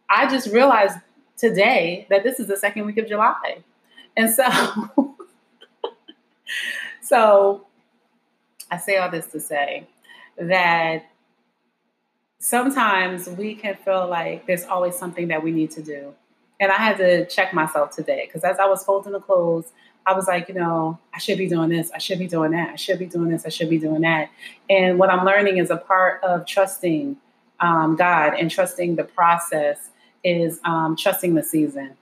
I 0.09 0.29
just 0.29 0.53
realized 0.53 0.97
today 1.37 2.07
that 2.11 2.23
this 2.23 2.41
is 2.41 2.49
the 2.49 2.57
second 2.57 2.87
week 2.87 2.99
of 2.99 3.09
July. 3.09 3.59
And 4.17 4.31
so, 4.31 4.45
so 7.03 7.67
I 8.71 8.77
say 8.79 8.97
all 8.97 9.11
this 9.11 9.27
to 9.29 9.41
say 9.41 9.87
that 10.37 11.05
sometimes 12.39 13.29
we 13.29 13.55
can 13.55 13.77
feel 13.77 14.09
like 14.09 14.47
there's 14.47 14.65
always 14.65 14.97
something 14.97 15.29
that 15.29 15.43
we 15.43 15.53
need 15.53 15.71
to 15.73 15.83
do. 15.83 16.15
And 16.61 16.71
I 16.71 16.77
had 16.77 16.99
to 16.99 17.27
check 17.27 17.53
myself 17.55 17.97
today 17.97 18.27
because 18.27 18.45
as 18.45 18.59
I 18.59 18.67
was 18.67 18.85
folding 18.85 19.13
the 19.13 19.21
clothes, 19.21 19.73
I 20.07 20.13
was 20.13 20.29
like, 20.29 20.49
you 20.49 20.55
know, 20.55 20.99
I 21.15 21.19
should 21.19 21.39
be 21.39 21.49
doing 21.49 21.71
this, 21.71 21.91
I 21.93 21.99
should 21.99 22.19
be 22.19 22.27
doing 22.27 22.53
that, 22.53 22.71
I 22.71 22.77
should 22.77 22.99
be 22.99 23.07
doing 23.07 23.31
this, 23.31 23.45
I 23.47 23.49
should 23.49 23.71
be 23.71 23.79
doing 23.79 24.03
that. 24.03 24.31
And 24.69 24.99
what 24.99 25.11
I'm 25.11 25.25
learning 25.25 25.59
is 25.59 25.71
a 25.71 25.77
part 25.77 26.23
of 26.23 26.47
trusting 26.47 27.17
um, 27.61 27.97
God 27.97 28.35
and 28.39 28.51
trusting 28.51 28.97
the 28.97 29.05
process 29.05 29.91
is 30.25 30.61
um, 30.65 30.97
trusting 30.97 31.35
the 31.35 31.43
season, 31.43 31.97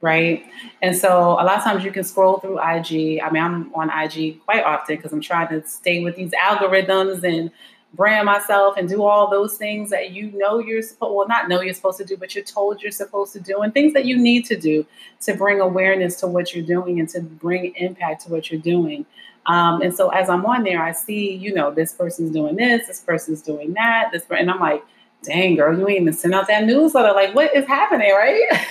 right? 0.00 0.44
And 0.80 0.96
so 0.96 1.32
a 1.32 1.44
lot 1.44 1.58
of 1.58 1.64
times 1.64 1.84
you 1.84 1.92
can 1.92 2.04
scroll 2.04 2.38
through 2.38 2.58
IG. 2.58 3.20
I 3.20 3.30
mean, 3.30 3.42
I'm 3.42 3.74
on 3.74 3.90
IG 3.90 4.44
quite 4.44 4.64
often 4.64 4.96
because 4.96 5.12
I'm 5.12 5.20
trying 5.20 5.48
to 5.48 5.66
stay 5.66 6.02
with 6.02 6.16
these 6.16 6.32
algorithms 6.32 7.22
and 7.24 7.50
brand 7.94 8.24
myself 8.24 8.76
and 8.76 8.88
do 8.88 9.02
all 9.02 9.30
those 9.30 9.56
things 9.56 9.90
that 9.90 10.12
you 10.12 10.30
know 10.32 10.58
you're 10.58 10.82
supposed 10.82 11.14
well 11.14 11.28
not 11.28 11.48
know 11.48 11.60
you're 11.60 11.74
supposed 11.74 11.98
to 11.98 12.04
do 12.04 12.16
but 12.16 12.34
you're 12.34 12.44
told 12.44 12.82
you're 12.82 12.90
supposed 12.90 13.32
to 13.32 13.40
do 13.40 13.60
and 13.60 13.74
things 13.74 13.92
that 13.92 14.06
you 14.06 14.16
need 14.16 14.44
to 14.46 14.56
do 14.56 14.86
to 15.20 15.34
bring 15.34 15.60
awareness 15.60 16.16
to 16.16 16.26
what 16.26 16.54
you're 16.54 16.64
doing 16.64 17.00
and 17.00 17.08
to 17.08 17.20
bring 17.20 17.74
impact 17.76 18.22
to 18.22 18.30
what 18.30 18.50
you're 18.50 18.60
doing. 18.60 19.04
Um, 19.44 19.82
and 19.82 19.92
so 19.92 20.08
as 20.10 20.28
i'm 20.28 20.46
on 20.46 20.62
there 20.62 20.80
i 20.80 20.92
see 20.92 21.34
you 21.34 21.52
know 21.52 21.72
this 21.72 21.92
person's 21.92 22.30
doing 22.30 22.54
this 22.54 22.86
this 22.86 23.00
person's 23.00 23.42
doing 23.42 23.72
that 23.72 24.10
this 24.12 24.24
and 24.30 24.48
i'm 24.48 24.60
like 24.60 24.84
dang 25.24 25.56
girl 25.56 25.76
you 25.76 25.88
ain't 25.88 26.02
even 26.02 26.12
sent 26.12 26.32
out 26.34 26.46
that 26.46 26.64
newsletter. 26.64 27.12
Like 27.12 27.34
what 27.34 27.54
is 27.54 27.66
happening? 27.66 28.12
Right? 28.12 28.42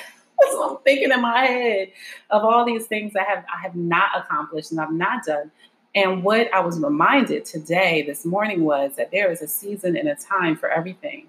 So 0.49 0.71
i'm 0.71 0.77
thinking 0.83 1.11
in 1.11 1.21
my 1.21 1.45
head 1.45 1.89
of 2.31 2.43
all 2.43 2.65
these 2.65 2.87
things 2.87 3.15
i 3.15 3.23
have 3.23 3.45
i 3.55 3.61
have 3.61 3.75
not 3.75 4.09
accomplished 4.17 4.71
and 4.71 4.81
i've 4.81 4.91
not 4.91 5.23
done 5.23 5.51
and 5.93 6.23
what 6.23 6.53
I 6.53 6.61
was 6.61 6.79
reminded 6.79 7.45
today, 7.45 8.03
this 8.03 8.25
morning, 8.25 8.63
was 8.63 8.95
that 8.95 9.11
there 9.11 9.31
is 9.31 9.41
a 9.41 9.47
season 9.47 9.97
and 9.97 10.07
a 10.07 10.15
time 10.15 10.55
for 10.55 10.69
everything. 10.69 11.27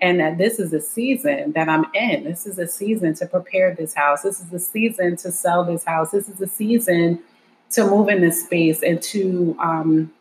And 0.00 0.18
that 0.18 0.36
this 0.36 0.58
is 0.58 0.72
a 0.72 0.80
season 0.80 1.52
that 1.52 1.68
I'm 1.68 1.86
in. 1.94 2.24
This 2.24 2.44
is 2.44 2.58
a 2.58 2.66
season 2.66 3.14
to 3.14 3.26
prepare 3.26 3.72
this 3.74 3.94
house. 3.94 4.22
This 4.22 4.40
is 4.40 4.52
a 4.52 4.58
season 4.58 5.16
to 5.18 5.30
sell 5.30 5.64
this 5.64 5.84
house. 5.84 6.10
This 6.10 6.28
is 6.28 6.40
a 6.40 6.46
season 6.48 7.20
to 7.70 7.86
move 7.86 8.08
in 8.08 8.20
this 8.20 8.44
space 8.44 8.82
and 8.82 9.00
to 9.02 9.56
um, 9.60 10.12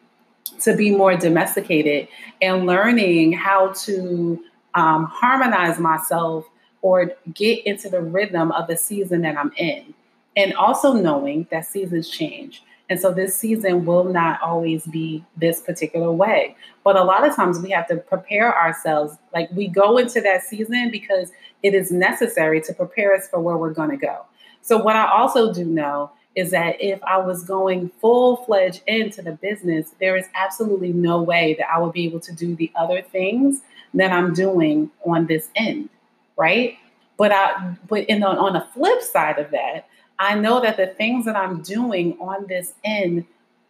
to 0.59 0.75
be 0.75 0.91
more 0.91 1.15
domesticated 1.15 2.07
and 2.41 2.67
learning 2.67 3.33
how 3.33 3.69
to 3.73 4.43
um, 4.75 5.05
harmonize 5.05 5.79
myself 5.79 6.45
or 6.81 7.13
get 7.33 7.65
into 7.65 7.89
the 7.89 8.01
rhythm 8.01 8.51
of 8.51 8.67
the 8.67 8.77
season 8.77 9.21
that 9.21 9.37
I'm 9.37 9.51
in. 9.57 9.93
And 10.35 10.53
also 10.53 10.93
knowing 10.93 11.47
that 11.49 11.65
seasons 11.65 12.09
change. 12.09 12.63
And 12.91 12.99
so 12.99 13.09
this 13.13 13.33
season 13.33 13.85
will 13.85 14.03
not 14.03 14.41
always 14.41 14.85
be 14.85 15.23
this 15.37 15.61
particular 15.61 16.11
way. 16.11 16.57
But 16.83 16.97
a 16.97 17.03
lot 17.05 17.25
of 17.25 17.33
times 17.33 17.57
we 17.61 17.69
have 17.69 17.87
to 17.87 17.95
prepare 17.95 18.53
ourselves. 18.53 19.15
Like 19.33 19.49
we 19.53 19.69
go 19.69 19.97
into 19.97 20.19
that 20.19 20.43
season 20.43 20.91
because 20.91 21.31
it 21.63 21.73
is 21.73 21.89
necessary 21.89 22.59
to 22.59 22.73
prepare 22.73 23.15
us 23.15 23.29
for 23.29 23.39
where 23.39 23.55
we're 23.55 23.73
going 23.73 23.91
to 23.91 23.95
go. 23.95 24.25
So, 24.61 24.77
what 24.77 24.97
I 24.97 25.09
also 25.09 25.53
do 25.53 25.63
know 25.63 26.11
is 26.35 26.51
that 26.51 26.81
if 26.81 27.01
I 27.05 27.17
was 27.17 27.45
going 27.45 27.91
full 28.01 28.43
fledged 28.43 28.81
into 28.87 29.21
the 29.21 29.31
business, 29.31 29.91
there 30.01 30.17
is 30.17 30.25
absolutely 30.35 30.91
no 30.91 31.21
way 31.21 31.55
that 31.59 31.71
I 31.73 31.79
would 31.79 31.93
be 31.93 32.03
able 32.03 32.19
to 32.19 32.33
do 32.33 32.57
the 32.57 32.73
other 32.75 33.01
things 33.01 33.61
that 33.93 34.11
I'm 34.11 34.33
doing 34.33 34.91
on 35.05 35.27
this 35.27 35.47
end, 35.55 35.87
right? 36.35 36.77
But 37.15 37.31
I, 37.31 37.77
but 37.87 38.03
in 38.09 38.19
the, 38.19 38.27
on 38.27 38.51
the 38.51 38.67
flip 38.73 39.01
side 39.01 39.39
of 39.39 39.51
that, 39.51 39.87
I 40.21 40.35
know 40.35 40.61
that 40.61 40.77
the 40.77 40.85
things 40.85 41.25
that 41.25 41.35
I'm 41.35 41.63
doing 41.63 42.15
on 42.21 42.45
this 42.45 42.73
end 42.83 43.25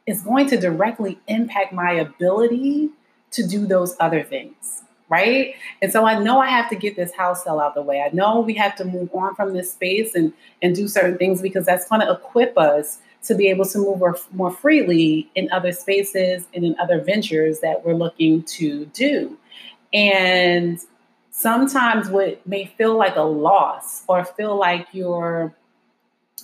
is 0.05 0.21
going 0.21 0.49
to 0.49 0.59
directly 0.59 1.17
impact 1.27 1.71
my 1.71 1.93
ability 1.93 2.89
to 3.31 3.47
do 3.47 3.65
those 3.65 3.95
other 4.01 4.21
things. 4.21 4.83
Right. 5.07 5.55
And 5.81 5.91
so 5.91 6.05
I 6.05 6.19
know 6.19 6.39
I 6.39 6.47
have 6.47 6.69
to 6.69 6.75
get 6.75 6.95
this 6.95 7.13
house 7.13 7.43
sale 7.43 7.59
out 7.59 7.75
the 7.75 7.81
way. 7.81 8.01
I 8.01 8.13
know 8.13 8.41
we 8.41 8.53
have 8.55 8.75
to 8.77 8.85
move 8.85 9.09
on 9.13 9.35
from 9.35 9.53
this 9.53 9.71
space 9.71 10.13
and, 10.15 10.33
and 10.61 10.75
do 10.75 10.87
certain 10.87 11.17
things 11.17 11.41
because 11.41 11.65
that's 11.65 11.87
going 11.87 12.01
to 12.01 12.11
equip 12.11 12.57
us 12.57 12.99
to 13.23 13.35
be 13.35 13.47
able 13.49 13.65
to 13.65 13.77
move 13.77 14.01
more 14.31 14.51
freely 14.51 15.29
in 15.35 15.49
other 15.51 15.71
spaces 15.71 16.47
and 16.53 16.63
in 16.65 16.77
other 16.79 17.01
ventures 17.01 17.59
that 17.59 17.85
we're 17.85 17.93
looking 17.93 18.43
to 18.43 18.85
do. 18.87 19.37
And 19.93 20.79
sometimes 21.29 22.09
what 22.09 22.45
may 22.47 22.65
feel 22.65 22.97
like 22.97 23.15
a 23.15 23.21
loss 23.21 24.03
or 24.07 24.23
feel 24.23 24.55
like 24.55 24.87
you're 24.93 25.53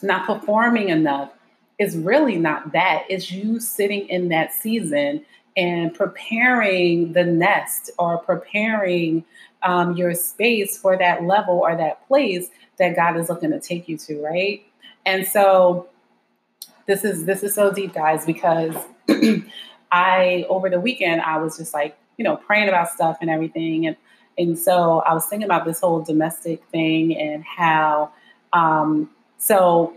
not 0.04 0.25
performing 0.25 0.89
enough 0.89 1.32
is 1.80 1.98
really 1.98 2.38
not 2.38 2.72
that. 2.74 3.04
It's 3.10 3.32
you 3.32 3.60
sitting 3.60 4.08
in 4.10 4.30
that 4.30 4.54
season 4.54 5.25
and 5.56 5.94
preparing 5.94 7.13
the 7.13 7.24
nest 7.24 7.89
or 7.98 8.18
preparing 8.18 9.24
um, 9.63 9.98
your 9.98 10.13
space 10.13 10.77
for 10.77 10.98
that 10.98 11.24
level 11.24 11.60
or 11.60 11.75
that 11.75 12.08
place 12.08 12.50
that 12.77 12.96
God 12.96 13.18
is 13.18 13.30
looking 13.30 13.51
to 13.51 13.60
take 13.60 13.89
you 13.89 13.98
to, 13.98 14.22
right? 14.22 14.63
And 15.06 15.27
so 15.27 15.89
this 16.86 17.04
is 17.04 17.25
this 17.25 17.44
is 17.44 17.54
so 17.54 17.72
deep, 17.72 17.94
guys, 17.94 18.25
because 18.25 18.75
I 19.92 20.46
over 20.50 20.70
the 20.70 20.80
weekend 20.80 21.22
I 21.22 21.38
was 21.38 21.58
just 21.58 21.74
like, 21.74 21.98
you 22.18 22.24
know, 22.24 22.38
praying 22.38 22.70
about 22.70 22.89
stuff 22.89 23.18
and 23.22 23.30
everything. 23.30 23.88
And 23.88 23.96
and 24.38 24.58
so 24.58 25.00
I 25.00 25.13
was 25.13 25.25
thinking 25.25 25.46
about 25.46 25.66
this 25.66 25.80
whole 25.80 26.01
domestic 26.01 26.63
thing 26.66 27.18
and 27.18 27.44
how 27.44 28.12
um, 28.54 29.10
so 29.38 29.94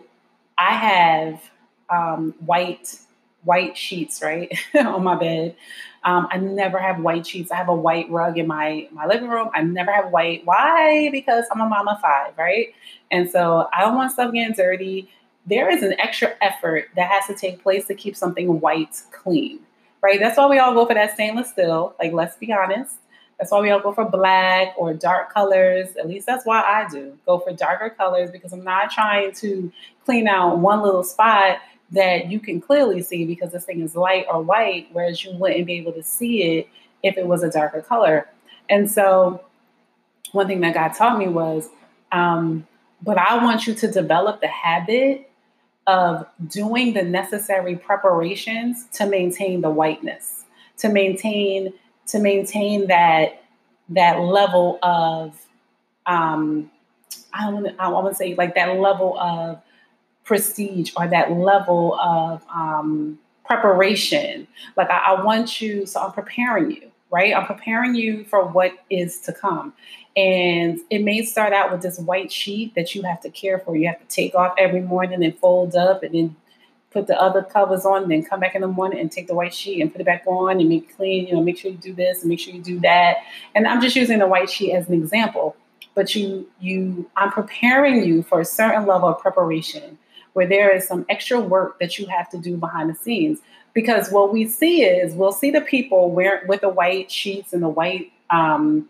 I 0.58 0.74
have 0.74 1.40
um, 1.88 2.34
white 2.44 2.96
white 3.42 3.76
sheets 3.76 4.22
right 4.22 4.52
on 4.74 5.02
my 5.02 5.16
bed. 5.16 5.56
Um, 6.04 6.28
I 6.30 6.38
never 6.38 6.78
have 6.78 7.00
white 7.00 7.26
sheets. 7.26 7.50
I 7.50 7.56
have 7.56 7.68
a 7.68 7.74
white 7.74 8.10
rug 8.10 8.38
in 8.38 8.46
my 8.46 8.88
my 8.92 9.06
living 9.06 9.28
room. 9.28 9.50
I 9.54 9.62
never 9.62 9.92
have 9.92 10.10
white. 10.10 10.42
Why? 10.44 11.10
Because 11.10 11.44
I'm 11.52 11.60
a 11.60 11.68
mama 11.68 11.98
five, 12.00 12.36
right? 12.38 12.68
And 13.10 13.30
so 13.30 13.68
I 13.72 13.80
don't 13.82 13.96
want 13.96 14.12
stuff 14.12 14.32
getting 14.32 14.54
dirty. 14.54 15.10
There 15.46 15.70
is 15.70 15.82
an 15.82 15.98
extra 15.98 16.34
effort 16.40 16.88
that 16.96 17.10
has 17.10 17.26
to 17.26 17.34
take 17.34 17.62
place 17.62 17.86
to 17.86 17.94
keep 17.94 18.14
something 18.14 18.60
white 18.60 19.02
clean, 19.10 19.60
right? 20.02 20.20
That's 20.20 20.36
why 20.38 20.46
we 20.46 20.58
all 20.58 20.74
go 20.74 20.86
for 20.86 20.94
that 20.94 21.14
stainless 21.14 21.50
steel. 21.50 21.94
Like, 21.98 22.12
let's 22.12 22.36
be 22.36 22.52
honest. 22.52 22.96
That's 23.40 23.50
why 23.50 23.60
we 23.60 23.70
all 23.70 23.80
go 23.80 23.92
for 23.92 24.04
black 24.04 24.74
or 24.76 24.92
dark 24.92 25.32
colors. 25.32 25.88
At 25.98 26.06
least 26.06 26.26
that's 26.26 26.44
why 26.44 26.60
I 26.60 26.86
do. 26.90 27.16
Go 27.24 27.38
for 27.38 27.54
darker 27.54 27.88
colors 27.88 28.30
because 28.30 28.52
I'm 28.52 28.62
not 28.62 28.90
trying 28.90 29.32
to 29.36 29.72
clean 30.04 30.28
out 30.28 30.58
one 30.58 30.82
little 30.82 31.02
spot 31.02 31.56
that 31.92 32.30
you 32.30 32.38
can 32.38 32.60
clearly 32.60 33.00
see 33.00 33.24
because 33.24 33.52
this 33.52 33.64
thing 33.64 33.80
is 33.80 33.96
light 33.96 34.26
or 34.30 34.42
white, 34.42 34.88
whereas 34.92 35.24
you 35.24 35.32
wouldn't 35.32 35.66
be 35.66 35.78
able 35.78 35.92
to 35.92 36.02
see 36.02 36.42
it 36.58 36.68
if 37.02 37.16
it 37.16 37.26
was 37.26 37.42
a 37.42 37.50
darker 37.50 37.80
color. 37.80 38.28
And 38.68 38.90
so, 38.90 39.42
one 40.32 40.46
thing 40.46 40.60
that 40.60 40.74
God 40.74 40.90
taught 40.90 41.18
me 41.18 41.26
was, 41.26 41.70
um, 42.12 42.66
but 43.02 43.16
I 43.16 43.42
want 43.42 43.66
you 43.66 43.72
to 43.72 43.90
develop 43.90 44.42
the 44.42 44.48
habit 44.48 45.30
of 45.86 46.26
doing 46.46 46.92
the 46.92 47.02
necessary 47.02 47.74
preparations 47.74 48.84
to 48.92 49.06
maintain 49.06 49.62
the 49.62 49.70
whiteness, 49.70 50.44
to 50.76 50.90
maintain 50.90 51.72
to 52.10 52.18
maintain 52.18 52.86
that 52.88 53.42
that 53.90 54.20
level 54.20 54.78
of 54.82 55.34
um, 56.06 56.70
I 57.32 57.44
don't 57.44 57.54
want 57.54 57.66
to, 57.66 57.82
I 57.82 57.88
want 57.88 58.08
to 58.08 58.14
say 58.14 58.34
like 58.34 58.54
that 58.54 58.78
level 58.78 59.18
of 59.18 59.60
prestige 60.24 60.92
or 60.96 61.08
that 61.08 61.32
level 61.32 61.98
of 62.00 62.42
um, 62.54 63.18
preparation. 63.44 64.46
Like 64.76 64.90
I, 64.90 65.14
I 65.14 65.22
want 65.22 65.60
you, 65.60 65.86
so 65.86 66.00
I'm 66.00 66.12
preparing 66.12 66.70
you, 66.70 66.90
right? 67.10 67.34
I'm 67.34 67.46
preparing 67.46 67.94
you 67.94 68.24
for 68.24 68.44
what 68.44 68.72
is 68.88 69.20
to 69.22 69.32
come. 69.32 69.72
And 70.16 70.80
it 70.90 71.02
may 71.02 71.24
start 71.24 71.52
out 71.52 71.70
with 71.70 71.82
this 71.82 71.98
white 71.98 72.32
sheet 72.32 72.74
that 72.74 72.94
you 72.94 73.02
have 73.02 73.20
to 73.22 73.30
care 73.30 73.58
for. 73.58 73.76
You 73.76 73.88
have 73.88 74.00
to 74.00 74.06
take 74.06 74.34
off 74.34 74.54
every 74.58 74.80
morning 74.80 75.24
and 75.24 75.36
fold 75.38 75.74
up 75.74 76.02
and 76.02 76.14
then 76.14 76.36
put 76.90 77.06
the 77.06 77.20
other 77.20 77.42
covers 77.42 77.84
on, 77.84 78.08
then 78.08 78.22
come 78.22 78.40
back 78.40 78.54
in 78.54 78.62
the 78.62 78.68
morning 78.68 78.98
and 78.98 79.12
take 79.12 79.28
the 79.28 79.34
white 79.34 79.54
sheet 79.54 79.80
and 79.80 79.92
put 79.92 80.00
it 80.00 80.04
back 80.04 80.24
on 80.26 80.58
and 80.58 80.68
make 80.68 80.96
clean, 80.96 81.26
you 81.26 81.34
know, 81.34 81.40
make 81.40 81.56
sure 81.56 81.70
you 81.70 81.76
do 81.76 81.94
this 81.94 82.20
and 82.20 82.28
make 82.28 82.40
sure 82.40 82.52
you 82.52 82.60
do 82.60 82.80
that. 82.80 83.18
And 83.54 83.66
I'm 83.66 83.80
just 83.80 83.94
using 83.94 84.18
the 84.18 84.26
white 84.26 84.50
sheet 84.50 84.72
as 84.72 84.88
an 84.88 84.94
example. 84.94 85.56
But 85.94 86.14
you 86.14 86.48
you 86.60 87.10
I'm 87.16 87.30
preparing 87.30 88.04
you 88.04 88.22
for 88.22 88.40
a 88.40 88.44
certain 88.44 88.86
level 88.86 89.08
of 89.08 89.18
preparation 89.20 89.98
where 90.32 90.46
there 90.46 90.74
is 90.74 90.86
some 90.86 91.04
extra 91.08 91.40
work 91.40 91.78
that 91.80 91.98
you 91.98 92.06
have 92.06 92.28
to 92.30 92.38
do 92.38 92.56
behind 92.56 92.90
the 92.90 92.94
scenes. 92.94 93.40
Because 93.72 94.10
what 94.10 94.32
we 94.32 94.48
see 94.48 94.82
is 94.82 95.14
we'll 95.14 95.32
see 95.32 95.50
the 95.50 95.60
people 95.60 96.10
wearing 96.10 96.46
with 96.48 96.60
the 96.60 96.68
white 96.68 97.10
sheets 97.10 97.52
and 97.52 97.62
the 97.62 97.68
white 97.68 98.12
um, 98.30 98.88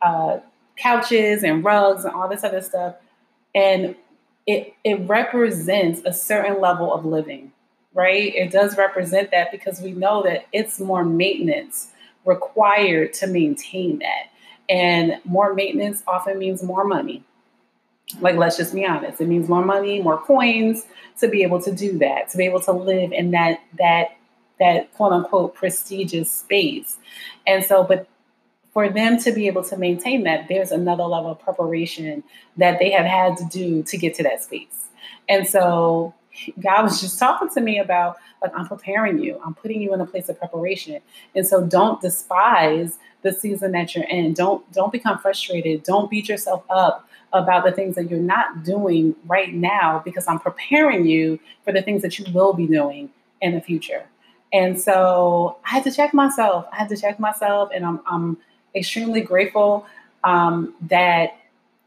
uh, 0.00 0.38
couches 0.76 1.44
and 1.44 1.64
rugs 1.64 2.04
and 2.04 2.14
all 2.14 2.28
this 2.28 2.42
other 2.44 2.60
stuff. 2.60 2.96
And 3.54 3.94
it, 4.46 4.74
it 4.84 5.08
represents 5.08 6.02
a 6.04 6.12
certain 6.12 6.60
level 6.60 6.92
of 6.92 7.04
living, 7.04 7.52
right? 7.94 8.34
It 8.34 8.50
does 8.50 8.76
represent 8.76 9.30
that 9.30 9.50
because 9.52 9.80
we 9.80 9.92
know 9.92 10.22
that 10.22 10.46
it's 10.52 10.80
more 10.80 11.04
maintenance 11.04 11.88
required 12.24 13.12
to 13.14 13.26
maintain 13.26 13.98
that. 14.00 14.30
And 14.68 15.20
more 15.24 15.54
maintenance 15.54 16.02
often 16.06 16.38
means 16.38 16.62
more 16.62 16.84
money. 16.84 17.24
Like, 18.20 18.36
let's 18.36 18.56
just 18.56 18.74
be 18.74 18.84
honest, 18.84 19.20
it 19.20 19.28
means 19.28 19.48
more 19.48 19.64
money, 19.64 20.00
more 20.00 20.20
coins 20.20 20.84
to 21.20 21.28
be 21.28 21.42
able 21.42 21.62
to 21.62 21.72
do 21.72 21.98
that, 21.98 22.28
to 22.30 22.36
be 22.36 22.44
able 22.44 22.60
to 22.60 22.72
live 22.72 23.12
in 23.12 23.30
that, 23.30 23.60
that, 23.78 24.16
that 24.58 24.92
quote 24.94 25.12
unquote 25.12 25.54
prestigious 25.54 26.30
space. 26.30 26.98
And 27.46 27.64
so, 27.64 27.84
but 27.84 28.06
for 28.72 28.88
them 28.88 29.18
to 29.18 29.32
be 29.32 29.46
able 29.46 29.62
to 29.64 29.76
maintain 29.76 30.24
that, 30.24 30.48
there's 30.48 30.72
another 30.72 31.04
level 31.04 31.30
of 31.30 31.38
preparation 31.40 32.24
that 32.56 32.78
they 32.78 32.90
have 32.90 33.06
had 33.06 33.36
to 33.36 33.44
do 33.44 33.82
to 33.84 33.96
get 33.96 34.14
to 34.14 34.22
that 34.22 34.42
space. 34.42 34.88
And 35.28 35.46
so 35.46 36.14
God 36.60 36.84
was 36.84 37.00
just 37.00 37.18
talking 37.18 37.50
to 37.50 37.60
me 37.60 37.78
about, 37.78 38.16
like, 38.40 38.52
I'm 38.56 38.66
preparing 38.66 39.18
you, 39.18 39.40
I'm 39.44 39.54
putting 39.54 39.82
you 39.82 39.92
in 39.92 40.00
a 40.00 40.06
place 40.06 40.28
of 40.28 40.38
preparation. 40.38 41.00
And 41.34 41.46
so 41.46 41.66
don't 41.66 42.00
despise 42.00 42.98
the 43.22 43.32
season 43.32 43.72
that 43.72 43.94
you're 43.94 44.04
in. 44.04 44.34
Don't 44.34 44.70
don't 44.72 44.92
become 44.92 45.18
frustrated. 45.18 45.82
Don't 45.84 46.10
beat 46.10 46.28
yourself 46.28 46.64
up 46.70 47.08
about 47.32 47.64
the 47.64 47.72
things 47.72 47.94
that 47.94 48.10
you're 48.10 48.20
not 48.20 48.62
doing 48.62 49.14
right 49.26 49.54
now 49.54 50.02
because 50.04 50.26
I'm 50.26 50.38
preparing 50.38 51.06
you 51.06 51.38
for 51.64 51.72
the 51.72 51.82
things 51.82 52.02
that 52.02 52.18
you 52.18 52.26
will 52.32 52.52
be 52.52 52.66
doing 52.66 53.10
in 53.40 53.54
the 53.54 53.60
future. 53.60 54.06
And 54.52 54.78
so 54.78 55.56
I 55.64 55.70
had 55.70 55.84
to 55.84 55.90
check 55.90 56.12
myself. 56.12 56.66
I 56.72 56.76
had 56.76 56.88
to 56.90 56.96
check 56.96 57.18
myself 57.18 57.70
and 57.74 57.84
I'm 57.84 58.00
I'm 58.06 58.38
extremely 58.74 59.20
grateful 59.20 59.86
um, 60.24 60.74
that 60.82 61.36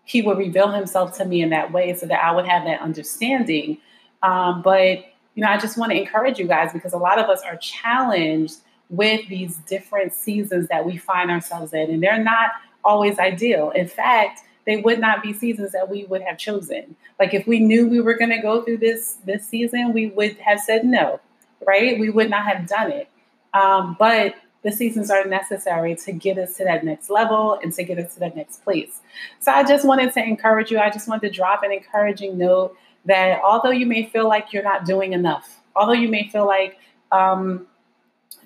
he 0.04 0.22
would 0.22 0.38
reveal 0.38 0.72
himself 0.72 1.18
to 1.18 1.26
me 1.26 1.42
in 1.42 1.50
that 1.50 1.72
way 1.72 1.94
so 1.96 2.06
that 2.06 2.24
I 2.24 2.32
would 2.32 2.46
have 2.46 2.64
that 2.66 2.80
understanding. 2.82 3.78
Um, 4.22 4.62
but, 4.62 5.00
you 5.34 5.44
know, 5.44 5.48
I 5.48 5.58
just 5.58 5.78
want 5.78 5.92
to 5.92 5.98
encourage 5.98 6.38
you 6.38 6.48
guys 6.48 6.72
because 6.72 6.94
a 6.94 6.98
lot 6.98 7.18
of 7.20 7.30
us 7.30 7.42
are 7.42 7.58
challenged 7.58 8.58
with 8.90 9.28
these 9.28 9.58
different 9.68 10.14
seasons 10.14 10.68
that 10.68 10.86
we 10.86 10.98
find 10.98 11.32
ourselves 11.32 11.74
in, 11.74 11.90
and 11.90 12.04
they're 12.04 12.24
not 12.24 12.52
always 12.84 13.18
ideal. 13.18 13.72
In 13.72 13.88
fact, 13.88 14.42
they 14.66 14.78
would 14.78 15.00
not 15.00 15.24
be 15.24 15.34
seasons 15.34 15.72
that 15.72 15.90
we 15.90 16.06
would 16.06 16.22
have 16.22 16.38
chosen. 16.38 16.96
Like 17.20 17.34
if 17.34 17.48
we 17.48 17.60
knew 17.60 17.88
we 17.88 18.00
were 18.00 18.16
going 18.16 18.32
to 18.32 18.42
go 18.42 18.64
through 18.64 18.78
this 18.78 19.18
this 19.26 19.48
season, 19.48 19.94
we 19.94 20.08
would 20.08 20.38
have 20.38 20.60
said 20.60 20.86
no, 20.86 21.20
right? 21.66 22.00
We 22.00 22.10
would 22.10 22.30
not 22.30 22.46
have 22.46 22.68
done 22.68 22.92
it. 22.92 23.10
Um, 23.54 23.96
but 23.98 24.36
the 24.66 24.72
seasons 24.72 25.12
are 25.12 25.24
necessary 25.26 25.96
to 25.96 26.12
get 26.12 26.40
us 26.40 26.58
to 26.58 26.64
that 26.64 26.84
next 26.84 27.12
level 27.12 27.60
and 27.62 27.72
to 27.72 27.84
get 27.84 28.00
us 28.00 28.16
to 28.16 28.20
that 28.20 28.36
next 28.36 28.64
place. 28.64 29.00
So 29.40 29.52
I 29.52 29.64
just 29.64 29.86
wanted 29.86 30.12
to 30.14 30.24
encourage 30.24 30.72
you. 30.72 30.80
I 30.80 30.90
just 30.90 31.08
wanted 31.08 31.30
to 31.30 31.34
drop 31.36 31.62
an 31.62 31.72
encouraging 31.72 32.36
note 32.40 32.76
that 33.06 33.40
although 33.44 33.70
you 33.70 33.86
may 33.86 34.08
feel 34.08 34.28
like 34.28 34.52
you're 34.52 34.64
not 34.64 34.84
doing 34.84 35.14
enough, 35.14 35.62
although 35.76 35.94
you 35.94 36.10
may 36.10 36.28
feel 36.30 36.48
like 36.48 36.80
um, 37.12 37.68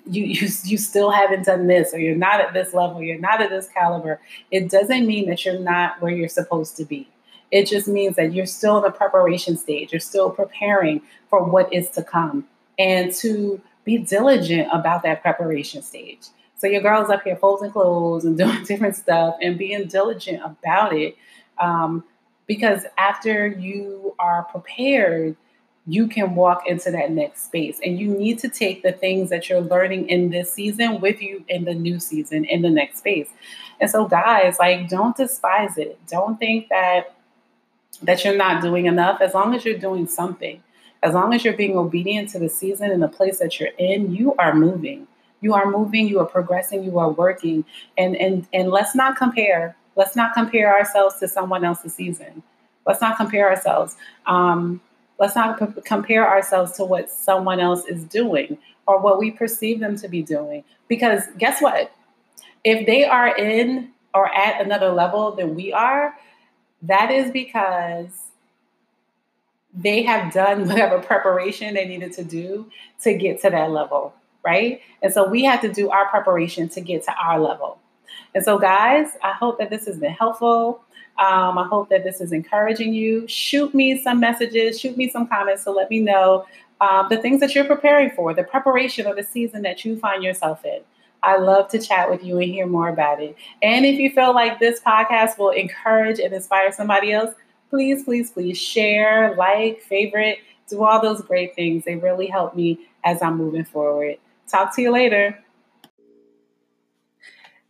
you, 0.04 0.24
you 0.24 0.46
you 0.64 0.76
still 0.76 1.10
haven't 1.10 1.46
done 1.46 1.68
this 1.68 1.94
or 1.94 1.98
you're 1.98 2.14
not 2.14 2.38
at 2.42 2.52
this 2.52 2.74
level, 2.74 3.02
you're 3.02 3.18
not 3.18 3.40
at 3.40 3.48
this 3.48 3.68
caliber, 3.68 4.20
it 4.50 4.68
doesn't 4.68 5.06
mean 5.06 5.26
that 5.26 5.46
you're 5.46 5.58
not 5.58 6.02
where 6.02 6.12
you're 6.12 6.28
supposed 6.28 6.76
to 6.76 6.84
be. 6.84 7.08
It 7.50 7.66
just 7.66 7.88
means 7.88 8.16
that 8.16 8.34
you're 8.34 8.44
still 8.44 8.76
in 8.76 8.82
the 8.82 8.90
preparation 8.90 9.56
stage. 9.56 9.90
You're 9.90 10.00
still 10.00 10.28
preparing 10.28 11.00
for 11.30 11.42
what 11.42 11.72
is 11.72 11.88
to 11.90 12.02
come. 12.02 12.46
And 12.78 13.12
to 13.14 13.60
be 13.84 13.98
diligent 13.98 14.68
about 14.72 15.02
that 15.02 15.22
preparation 15.22 15.82
stage. 15.82 16.26
So 16.56 16.66
your 16.66 16.82
girl's 16.82 17.08
up 17.08 17.22
here 17.22 17.36
folding 17.36 17.70
clothes 17.70 18.24
and 18.24 18.36
doing 18.38 18.64
different 18.64 18.96
stuff 18.96 19.36
and 19.40 19.58
being 19.58 19.86
diligent 19.86 20.42
about 20.44 20.92
it. 20.92 21.16
Um, 21.58 22.04
because 22.46 22.84
after 22.98 23.46
you 23.46 24.14
are 24.18 24.42
prepared, 24.44 25.36
you 25.86 26.06
can 26.06 26.34
walk 26.34 26.66
into 26.66 26.90
that 26.90 27.10
next 27.10 27.44
space. 27.44 27.80
And 27.84 27.98
you 27.98 28.08
need 28.08 28.38
to 28.40 28.48
take 28.48 28.82
the 28.82 28.92
things 28.92 29.30
that 29.30 29.48
you're 29.48 29.60
learning 29.60 30.08
in 30.08 30.30
this 30.30 30.52
season 30.52 31.00
with 31.00 31.22
you 31.22 31.44
in 31.48 31.64
the 31.64 31.74
new 31.74 31.98
season, 31.98 32.44
in 32.44 32.62
the 32.62 32.70
next 32.70 32.98
space. 32.98 33.30
And 33.80 33.90
so, 33.90 34.06
guys, 34.06 34.58
like, 34.58 34.88
don't 34.88 35.16
despise 35.16 35.78
it. 35.78 35.98
Don't 36.06 36.38
think 36.38 36.68
that 36.68 37.16
that 38.02 38.24
you're 38.24 38.36
not 38.36 38.62
doing 38.62 38.86
enough 38.86 39.20
as 39.20 39.34
long 39.34 39.54
as 39.54 39.64
you're 39.64 39.78
doing 39.78 40.06
something 40.06 40.62
as 41.02 41.14
long 41.14 41.32
as 41.32 41.44
you're 41.44 41.56
being 41.56 41.76
obedient 41.76 42.28
to 42.30 42.38
the 42.38 42.48
season 42.48 42.90
and 42.90 43.02
the 43.02 43.08
place 43.08 43.38
that 43.38 43.58
you're 43.58 43.70
in, 43.78 44.14
you 44.14 44.34
are 44.38 44.54
moving. 44.54 45.06
You 45.40 45.54
are 45.54 45.70
moving, 45.70 46.06
you 46.06 46.20
are 46.20 46.26
progressing, 46.26 46.84
you 46.84 46.98
are 46.98 47.10
working. 47.10 47.64
And 47.96 48.16
and 48.16 48.46
and 48.52 48.70
let's 48.70 48.94
not 48.94 49.16
compare. 49.16 49.76
Let's 49.96 50.14
not 50.14 50.34
compare 50.34 50.74
ourselves 50.74 51.18
to 51.20 51.28
someone 51.28 51.64
else's 51.64 51.94
season. 51.94 52.42
Let's 52.86 53.00
not 53.00 53.16
compare 53.16 53.48
ourselves. 53.48 53.96
Um, 54.26 54.80
let's 55.18 55.34
not 55.34 55.58
p- 55.58 55.80
compare 55.82 56.28
ourselves 56.28 56.72
to 56.72 56.84
what 56.84 57.10
someone 57.10 57.60
else 57.60 57.84
is 57.86 58.04
doing 58.04 58.58
or 58.86 59.00
what 59.00 59.18
we 59.18 59.30
perceive 59.30 59.80
them 59.80 59.96
to 59.96 60.08
be 60.08 60.22
doing. 60.22 60.64
Because 60.88 61.24
guess 61.38 61.60
what? 61.62 61.92
If 62.64 62.86
they 62.86 63.04
are 63.04 63.34
in 63.36 63.90
or 64.14 64.34
at 64.34 64.60
another 64.60 64.90
level 64.90 65.32
than 65.32 65.54
we 65.54 65.72
are, 65.72 66.14
that 66.82 67.10
is 67.10 67.30
because 67.30 68.29
they 69.74 70.02
have 70.02 70.32
done 70.32 70.68
whatever 70.68 70.98
preparation 71.00 71.74
they 71.74 71.86
needed 71.86 72.12
to 72.14 72.24
do 72.24 72.70
to 73.02 73.14
get 73.14 73.40
to 73.42 73.50
that 73.50 73.70
level, 73.70 74.14
right? 74.44 74.80
And 75.02 75.12
so 75.12 75.28
we 75.28 75.44
have 75.44 75.60
to 75.62 75.72
do 75.72 75.90
our 75.90 76.08
preparation 76.08 76.68
to 76.70 76.80
get 76.80 77.04
to 77.04 77.14
our 77.14 77.40
level. 77.40 77.78
And 78.34 78.44
so, 78.44 78.58
guys, 78.58 79.08
I 79.22 79.32
hope 79.32 79.58
that 79.58 79.70
this 79.70 79.86
has 79.86 79.98
been 79.98 80.12
helpful. 80.12 80.82
Um, 81.18 81.58
I 81.58 81.64
hope 81.64 81.90
that 81.90 82.04
this 82.04 82.20
is 82.20 82.32
encouraging 82.32 82.94
you. 82.94 83.26
Shoot 83.28 83.74
me 83.74 84.00
some 84.02 84.20
messages, 84.20 84.80
shoot 84.80 84.96
me 84.96 85.08
some 85.08 85.26
comments 85.26 85.64
to 85.64 85.70
let 85.70 85.90
me 85.90 86.00
know 86.00 86.46
um, 86.80 87.08
the 87.10 87.18
things 87.18 87.40
that 87.40 87.54
you're 87.54 87.64
preparing 87.64 88.10
for, 88.10 88.32
the 88.32 88.44
preparation 88.44 89.06
or 89.06 89.14
the 89.14 89.22
season 89.22 89.62
that 89.62 89.84
you 89.84 89.98
find 89.98 90.22
yourself 90.22 90.64
in. 90.64 90.80
I 91.22 91.36
love 91.36 91.68
to 91.68 91.78
chat 91.78 92.10
with 92.10 92.24
you 92.24 92.38
and 92.38 92.50
hear 92.50 92.66
more 92.66 92.88
about 92.88 93.22
it. 93.22 93.36
And 93.62 93.84
if 93.84 93.98
you 93.98 94.10
feel 94.10 94.34
like 94.34 94.58
this 94.58 94.80
podcast 94.80 95.38
will 95.38 95.50
encourage 95.50 96.18
and 96.18 96.32
inspire 96.32 96.72
somebody 96.72 97.12
else, 97.12 97.34
please, 97.70 98.04
please, 98.04 98.32
please 98.32 98.58
share, 98.58 99.34
like, 99.36 99.80
favorite, 99.80 100.38
do 100.68 100.84
all 100.84 101.00
those 101.00 101.22
great 101.22 101.54
things. 101.54 101.84
They 101.84 101.96
really 101.96 102.26
help 102.26 102.54
me 102.54 102.80
as 103.04 103.22
I'm 103.22 103.38
moving 103.38 103.64
forward. 103.64 104.16
Talk 104.48 104.74
to 104.76 104.82
you 104.82 104.90
later. 104.92 105.38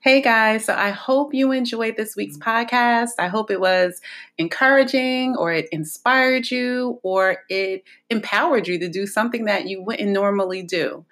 Hey 0.02 0.22
guys, 0.22 0.64
so 0.64 0.74
I 0.74 0.90
hope 0.90 1.34
you 1.34 1.52
enjoyed 1.52 1.98
this 1.98 2.16
week's 2.16 2.38
podcast. 2.38 3.10
I 3.18 3.28
hope 3.28 3.50
it 3.50 3.60
was 3.60 4.00
encouraging 4.38 5.36
or 5.36 5.52
it 5.52 5.68
inspired 5.72 6.50
you 6.50 6.98
or 7.02 7.44
it 7.50 7.84
empowered 8.08 8.66
you 8.66 8.78
to 8.78 8.88
do 8.88 9.06
something 9.06 9.44
that 9.44 9.66
you 9.66 9.82
wouldn't 9.82 10.08
normally 10.08 10.62
do. 10.62 11.04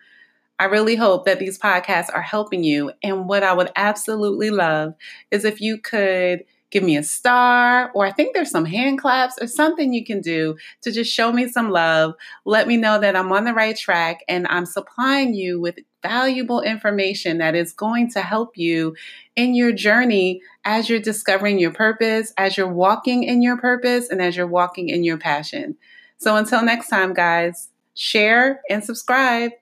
I 0.59 0.65
really 0.65 0.97
hope 0.97 1.27
that 1.27 1.39
these 1.39 1.59
podcasts 1.59 2.09
are 2.13 2.23
helping 2.23 2.65
you. 2.65 2.91
And 3.03 3.29
what 3.29 3.43
I 3.43 3.53
would 3.53 3.71
absolutely 3.77 4.49
love 4.49 4.95
is 5.31 5.45
if 5.45 5.61
you 5.61 5.77
could 5.77 6.45
give 6.71 6.83
me 6.83 6.97
a 6.97 7.03
star, 7.03 7.91
or 7.95 8.07
I 8.07 8.13
think 8.13 8.35
there's 8.35 8.51
some 8.51 8.65
hand 8.65 8.99
claps 8.99 9.37
or 9.41 9.47
something 9.47 9.93
you 9.93 10.05
can 10.05 10.21
do 10.21 10.57
to 10.83 10.93
just 10.93 11.13
show 11.13 11.33
me 11.33 11.49
some 11.49 11.71
love. 11.71 12.15
Let 12.45 12.69
me 12.69 12.77
know 12.77 12.99
that 13.01 13.17
I'm 13.17 13.33
on 13.33 13.45
the 13.45 13.55
right 13.55 13.77
track 13.77 14.25
and 14.29 14.47
I'm 14.49 14.67
supplying 14.67 15.35
you 15.35 15.61
with 15.61 15.79
valuable 16.03 16.61
information 16.61 17.39
that 17.39 17.55
is 17.55 17.73
going 17.73 18.11
to 18.13 18.21
help 18.21 18.57
you 18.57 18.95
in 19.35 19.55
your 19.55 19.73
journey 19.73 20.43
as 20.65 20.89
you're 20.89 21.01
discovering 21.01 21.59
your 21.59 21.73
purpose, 21.73 22.33
as 22.37 22.57
you're 22.57 22.73
walking 22.73 23.25
in 23.25 23.43
your 23.43 23.57
purpose, 23.57 24.09
and 24.09 24.23
as 24.23 24.37
you're 24.37 24.47
walking 24.47 24.89
in 24.89 25.05
your 25.05 25.19
passion. 25.19 25.77
So 26.19 26.37
until 26.37 26.63
next 26.63 26.89
time, 26.89 27.15
guys, 27.15 27.69
share 27.95 28.61
and 28.71 28.85
subscribe. 28.85 29.53